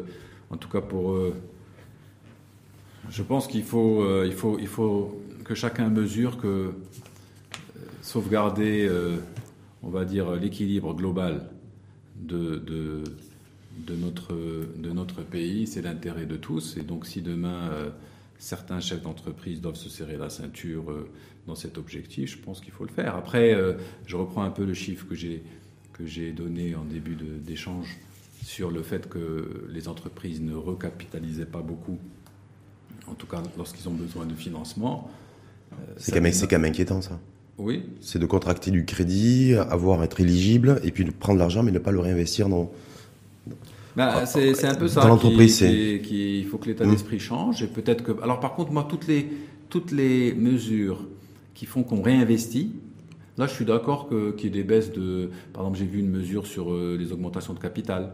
[0.50, 1.18] en tout cas pour
[3.08, 6.72] je pense qu'il faut, il faut, il faut que chacun mesure que
[8.06, 9.16] sauvegarder, euh,
[9.82, 11.48] on va dire, l'équilibre global
[12.16, 13.02] de, de,
[13.78, 16.76] de, notre, de notre pays, c'est l'intérêt de tous.
[16.76, 17.70] Et donc si demain
[18.38, 20.84] certains chefs d'entreprise doivent se serrer la ceinture
[21.46, 23.16] dans cet objectif, je pense qu'il faut le faire.
[23.16, 23.54] Après,
[24.06, 25.42] je reprends un peu le chiffre que j'ai
[25.92, 27.96] que j'ai donné en début d'échange
[28.44, 31.98] sur le fait que les entreprises ne recapitalisaient pas beaucoup
[33.06, 35.10] en tout cas lorsqu'ils ont besoin de financement.
[35.96, 37.18] c'est quand, même inquiétant ça.
[37.58, 37.82] Oui.
[38.00, 41.78] C'est de contracter du crédit, avoir être éligible, et puis de prendre l'argent mais ne
[41.78, 42.70] pas le réinvestir dans.
[43.96, 45.00] Bah, c'est un peu ça.
[45.00, 46.90] Dans l'entreprise, Il faut que l'état mmh.
[46.90, 47.62] d'esprit change.
[47.62, 48.22] Et peut-être que.
[48.22, 49.26] Alors, par contre, moi, toutes les,
[49.70, 51.06] toutes les mesures
[51.54, 52.74] qui font qu'on réinvestit,
[53.38, 55.30] là, je suis d'accord qu'il y ait des baisses de.
[55.54, 58.12] Par exemple, j'ai vu une mesure sur euh, les augmentations de capital.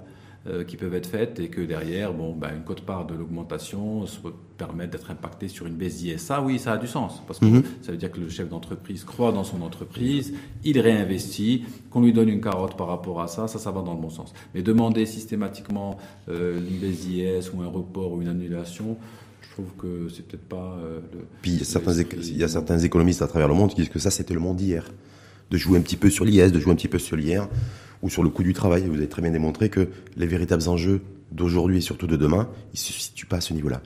[0.48, 4.18] Euh, qui peuvent être faites et que derrière, bon, ben, une cote-part de l'augmentation se
[4.58, 6.18] permet d'être impactée sur une baisse d'IS.
[6.18, 7.62] Ça, oui, ça a du sens parce que mhm.
[7.80, 10.34] ça veut dire que le chef d'entreprise croit dans son entreprise,
[10.64, 13.94] il réinvestit, qu'on lui donne une carotte par rapport à ça, ça, ça va dans
[13.94, 14.34] le bon sens.
[14.52, 15.96] Mais demander systématiquement
[16.28, 18.96] euh, une baisse d'IS ou un report ou une annulation,
[19.42, 21.20] je trouve que c'est peut-être pas euh, le.
[21.40, 23.76] Puis il y, a certains, il y a certains économistes à travers le monde qui
[23.76, 24.90] disent que ça, c'était le monde d'hier.
[25.52, 27.46] De jouer un petit peu sur l'IS, de jouer un petit peu sur l'IR
[28.02, 28.84] ou sur le coût du travail.
[28.86, 31.00] Vous avez très bien démontré que les véritables enjeux
[31.30, 33.80] d'aujourd'hui et surtout de demain, ils se situent pas à ce niveau-là.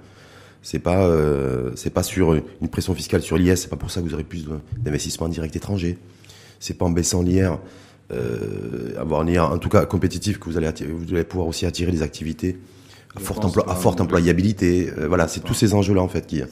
[0.63, 4.01] C'est pas euh, c'est pas sur une pression fiscale sur l'IS, c'est pas pour ça
[4.01, 4.49] que vous aurez plus
[4.79, 5.99] d'investissements directs étrangers.
[6.59, 7.61] C'est pas en baissant l'IR,
[8.11, 11.67] euh, avoir un IR en tout cas compétitif que vous allez vous allez pouvoir aussi
[11.67, 12.59] attirer des activités
[13.15, 14.91] à forte, emploi, à forte employabilité.
[14.99, 16.43] Euh, voilà, c'est tous ces enjeux-là en fait qui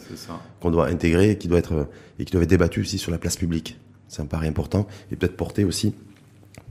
[0.61, 1.89] qu'on doit intégrer et qui doit être
[2.21, 3.79] et qui doivent être débattus aussi sur la place publique.
[4.07, 5.95] C'est un pari important et peut-être porter aussi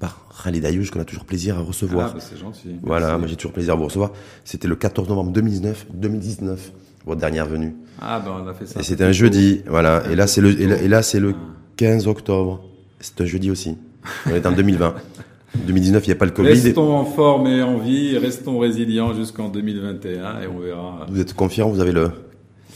[0.04, 2.10] par Khalid Ayouch qu'on a toujours plaisir à recevoir.
[2.10, 2.76] Ah, bah, c'est gentil.
[2.82, 4.12] Voilà, moi j'ai toujours plaisir à vous recevoir.
[4.44, 6.72] C'était le 14 novembre 2019, 2019,
[7.06, 7.74] votre dernière venue.
[8.02, 8.82] Ah ben on a fait ça.
[8.82, 10.04] Et c'était un jeudi, voilà.
[10.12, 11.34] Et là c'est le et là, c'est le
[11.78, 12.66] 15 octobre.
[13.00, 13.78] C'est un jeudi aussi.
[14.26, 14.94] On est en 2020.
[15.56, 16.50] 2019, il n'y a pas le Covid.
[16.50, 21.06] Restons en forme et en vie, restons résilients jusqu'en 2021 et on verra.
[21.10, 22.12] Vous êtes confiant, vous avez le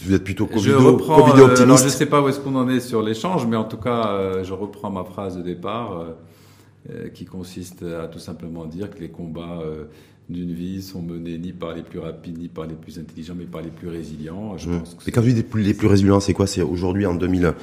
[0.04, 1.60] vous êtes plutôt Covid, je reprends, COVID optimiste.
[1.60, 3.78] Euh, alors je sais pas où est-ce qu'on en est sur l'échange, mais en tout
[3.78, 6.00] cas, euh, je reprends ma phrase de départ.
[6.00, 6.14] Euh,
[7.14, 9.86] qui consiste à tout simplement dire que les combats euh,
[10.30, 13.46] d'une vie sont menés ni par les plus rapides, ni par les plus intelligents, mais
[13.46, 14.58] par les plus résilients.
[14.58, 14.80] Je mmh.
[14.80, 16.48] pense que et quand vous dites les plus résilients, c'est quoi?
[16.48, 17.54] C'est aujourd'hui en 2000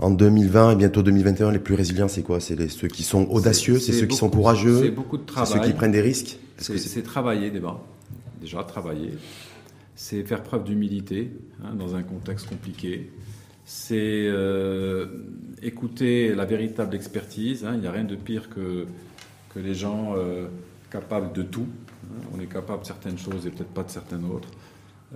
[0.00, 2.40] en 2020 et bientôt 2021, les plus résilients, c'est quoi?
[2.40, 5.60] C'est ceux qui sont audacieux, c'est ceux qui sont courageux, c'est beaucoup de travail, ceux
[5.60, 6.38] qui prennent des risques?
[6.56, 7.78] C'est travailler déjà,
[8.40, 9.12] déjà travailler,
[9.94, 11.30] c'est faire preuve d'humilité
[11.62, 13.10] hein, dans un contexte compliqué,
[13.72, 15.06] c'est euh,
[15.62, 17.64] écouter la véritable expertise.
[17.64, 17.74] Hein.
[17.74, 18.86] Il n'y a rien de pire que,
[19.54, 20.48] que les gens euh,
[20.90, 21.68] capables de tout.
[22.02, 22.20] Hein.
[22.34, 24.48] On est capable de certaines choses et peut-être pas de certaines autres.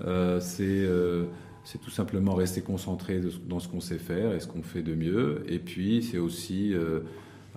[0.06, 4.82] Euh, c'est tout simplement rester concentré dans ce qu'on sait faire et ce qu'on fait
[4.82, 5.44] de mieux.
[5.48, 6.74] Et puis, c'est aussi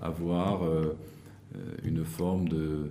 [0.02, 0.62] avoir
[1.84, 2.90] une forme de,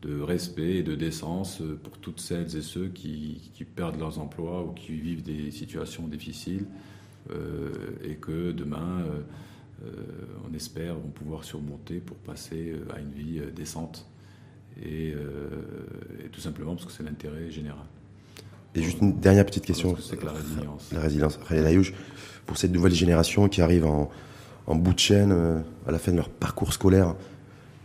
[0.00, 4.62] de, respect et de décence pour toutes celles et ceux qui, qui perdent leurs emplois
[4.62, 6.64] ou qui vivent des situations difficiles.
[7.30, 7.70] Euh,
[8.04, 9.90] et que demain, euh, euh,
[10.50, 14.06] on espère, vont pouvoir surmonter pour passer à une vie décente.
[14.84, 15.14] Et,
[16.32, 17.84] tout simplement parce que c'est l'intérêt général.
[18.74, 19.96] Et juste une dernière petite question.
[20.00, 20.90] C'est que la résilience.
[20.92, 21.38] La résilience.
[22.44, 24.10] pour cette nouvelle génération qui arrive en,
[24.74, 25.32] bout de chaîne,
[25.86, 27.14] à la fin de leur parcours scolaire,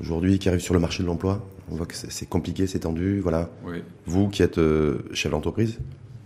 [0.01, 3.19] aujourd'hui, qui arrive sur le marché de l'emploi, on voit que c'est compliqué, c'est tendu.
[3.19, 3.51] Voilà.
[4.07, 4.59] Vous qui êtes
[5.13, 5.77] chef d'entreprise,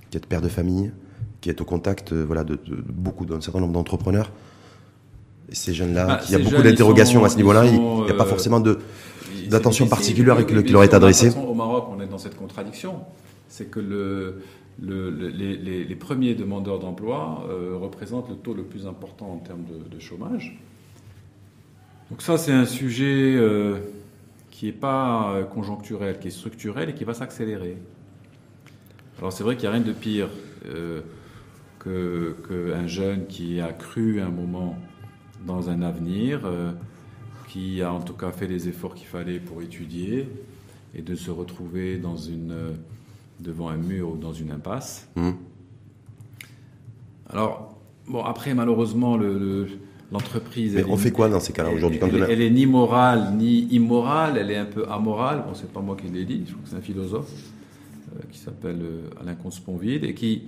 [0.10, 0.94] qui êtes père de famille,
[1.44, 4.32] qui est au contact euh, voilà, de, beaucoup d'un certain nombre d'entrepreneurs.
[5.50, 8.14] Et ces jeunes-là, bah, il y a beaucoup d'interrogations à ce niveau-là, il n'y a
[8.14, 8.62] pas euh, forcément
[9.50, 11.32] d'attention particulière qui leur est adressée.
[11.36, 13.02] Au Maroc, on est dans cette contradiction.
[13.50, 14.42] C'est que le,
[14.82, 19.66] le, les, les, premiers demandeurs d'emploi euh, représentent le taux le plus important en termes
[19.92, 20.58] de, chômage.
[22.10, 23.38] Donc ça, c'est un sujet
[24.50, 27.78] qui n'est pas conjoncturel, qui est structurel et qui va s'accélérer.
[29.20, 30.30] Alors c'est vrai qu'il n'y a rien de pire
[31.84, 34.78] qu'un jeune qui a cru un moment
[35.46, 36.72] dans un avenir, euh,
[37.50, 40.30] qui a en tout cas fait les efforts qu'il fallait pour étudier,
[40.96, 42.56] et de se retrouver dans une,
[43.40, 45.10] devant un mur ou dans une impasse.
[45.16, 45.32] Mmh.
[47.30, 47.78] Alors,
[48.08, 49.68] bon, après, malheureusement, le,
[50.12, 50.84] l'entreprise.
[50.88, 54.52] on fait quoi dans ces cas-là aujourd'hui elle, elle, est ni morale ni immorale, elle
[54.52, 55.44] est un peu amorale.
[55.48, 57.32] Bon, c'est pas moi qui l'ai dit, je crois que c'est un philosophe
[58.16, 60.44] euh, qui s'appelle euh, Alain Consponville et qui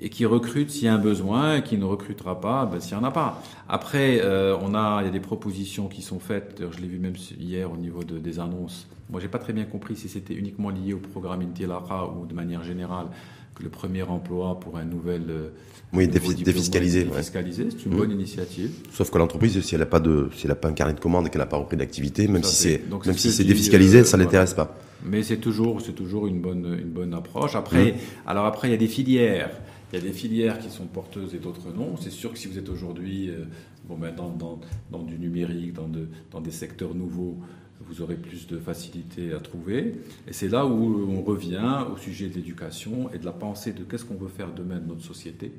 [0.00, 2.96] et qui recrute s'il y a un besoin, et qui ne recrutera pas ben, s'il
[2.96, 3.42] n'y en a pas.
[3.68, 6.98] Après, euh, on a, il y a des propositions qui sont faites, je l'ai vu
[6.98, 8.86] même hier au niveau de, des annonces.
[9.10, 12.34] Moi, j'ai pas très bien compris si c'était uniquement lié au programme Intilara ou de
[12.34, 13.06] manière générale
[13.54, 15.48] que le premier emploi pour un nouvel euh,
[15.92, 17.04] oui, défiscalisé.
[17.04, 18.70] Défiscalisé, c'est une bonne initiative.
[18.92, 21.00] Sauf que l'entreprise, si elle n'a pas de, si elle a pas un carnet de
[21.00, 24.16] commande et qu'elle n'a pas repris d'activité, même si c'est, même si c'est défiscalisé, ça
[24.16, 24.76] l'intéresse pas.
[25.04, 27.54] Mais c'est toujours, c'est toujours une bonne, une bonne approche.
[27.54, 27.94] Après,
[28.26, 29.50] alors après, il y a des filières.
[29.92, 31.96] Il y a des filières qui sont porteuses et d'autres non.
[31.96, 33.44] C'est sûr que si vous êtes aujourd'hui euh,
[33.88, 34.60] bon, ben dans, dans,
[34.90, 37.38] dans, du numérique, dans, de, dans des secteurs nouveaux,
[37.80, 39.94] vous aurez plus de facilité à trouver.
[40.26, 43.84] Et c'est là où on revient au sujet de l'éducation et de la pensée de
[43.84, 45.52] qu'est-ce qu'on veut faire demain de notre société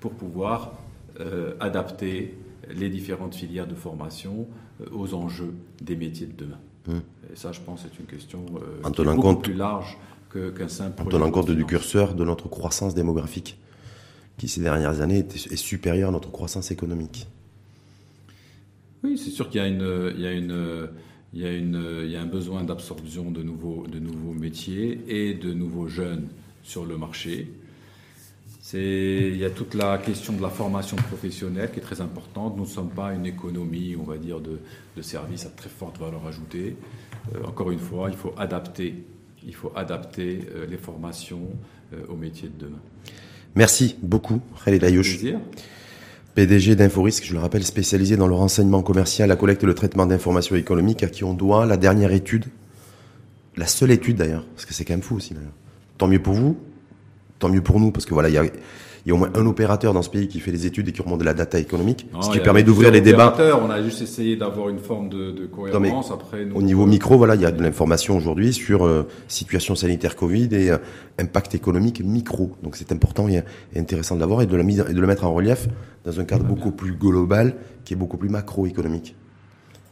[0.00, 0.74] pour pouvoir
[1.20, 2.34] euh, adapter
[2.74, 4.46] les différentes filières de formation
[4.80, 6.58] euh, aux enjeux des métiers de demain.
[6.88, 7.00] Hum.
[7.32, 9.96] Et ça, je pense, c'est une question euh, beaucoup plus large
[10.56, 11.02] qu'un simple.
[11.02, 13.58] En tenant compte du curseur de notre croissance démographique,
[14.36, 17.26] qui ces dernières années est, est supérieure à notre croissance économique.
[19.02, 20.88] Oui, c'est sûr qu'il y a une, il y a une,
[21.34, 25.00] il y a une, il y a un besoin d'absorption de nouveaux, de nouveaux métiers
[25.08, 26.28] et de nouveaux jeunes
[26.62, 27.52] sur le marché.
[28.60, 32.56] C'est, il y a toute la question de la formation professionnelle qui est très importante.
[32.56, 34.58] Nous ne sommes pas une économie, on va dire, de,
[34.96, 36.76] de services à très forte valeur ajoutée.
[37.34, 39.04] Euh, encore une fois, il faut adapter,
[39.46, 41.48] il faut adapter euh, les formations
[41.92, 42.80] euh, aux métiers de demain.
[43.54, 45.20] Merci beaucoup, Khaled Ayouch.
[46.34, 50.04] PDG d'Inforisque, je le rappelle, spécialisé dans le renseignement commercial, la collecte et le traitement
[50.04, 52.46] d'informations économiques, à qui on doit la dernière étude,
[53.56, 55.52] la seule étude d'ailleurs, parce que c'est quand même fou aussi d'ailleurs.
[55.96, 56.58] Tant mieux pour vous,
[57.38, 58.44] tant mieux pour nous, parce que voilà, il y a,
[59.04, 60.92] il y a au moins un opérateur dans ce pays qui fait des études et
[60.92, 63.34] qui remonte de la data économique, ce qui permet d'ouvrir les débats.
[63.62, 66.10] On a juste essayé d'avoir une forme de, de cohérence.
[66.10, 70.16] Après, au niveau micro, voilà, il y a de l'information aujourd'hui sur euh, situation sanitaire
[70.16, 70.78] Covid et euh,
[71.18, 72.52] impact économique micro.
[72.62, 73.42] Donc c'est important et,
[73.76, 75.68] intéressant de l'avoir et de, la mise, et de le mettre en relief
[76.04, 79.16] dans un cadre beaucoup plus global qui est beaucoup plus macroéconomique.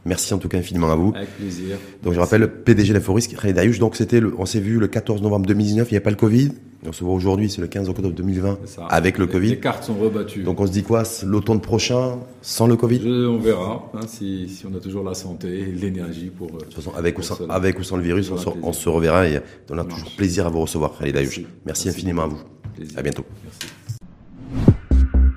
[0.04, 1.12] Merci en tout cas infiniment à vous.
[1.14, 1.76] Avec plaisir.
[2.02, 3.78] Donc je rappelle, PDG d'Inforisque, René Darius.
[3.78, 6.52] Donc c'était, on s'est vu le 14 novembre 2019, il n'y a pas le Covid.
[6.84, 8.58] On se voit aujourd'hui, c'est le 15 octobre 2020,
[8.88, 9.50] avec le Covid.
[9.50, 10.42] Les cartes sont rebattues.
[10.42, 13.00] Donc on se dit quoi L'automne prochain, sans le Covid?
[13.28, 16.50] On verra, hein, si, si, on a toujours la santé et l'énergie pour...
[16.50, 18.88] De toute façon, avec, ou sans, avec ou sans le virus, on se, on se,
[18.88, 21.38] reverra et on a toujours plaisir à vous recevoir, Darius.
[21.38, 22.40] Merci, Merci, infiniment à vous.
[22.74, 22.98] Plaisir.
[22.98, 23.24] À bientôt.
[23.44, 24.76] Merci.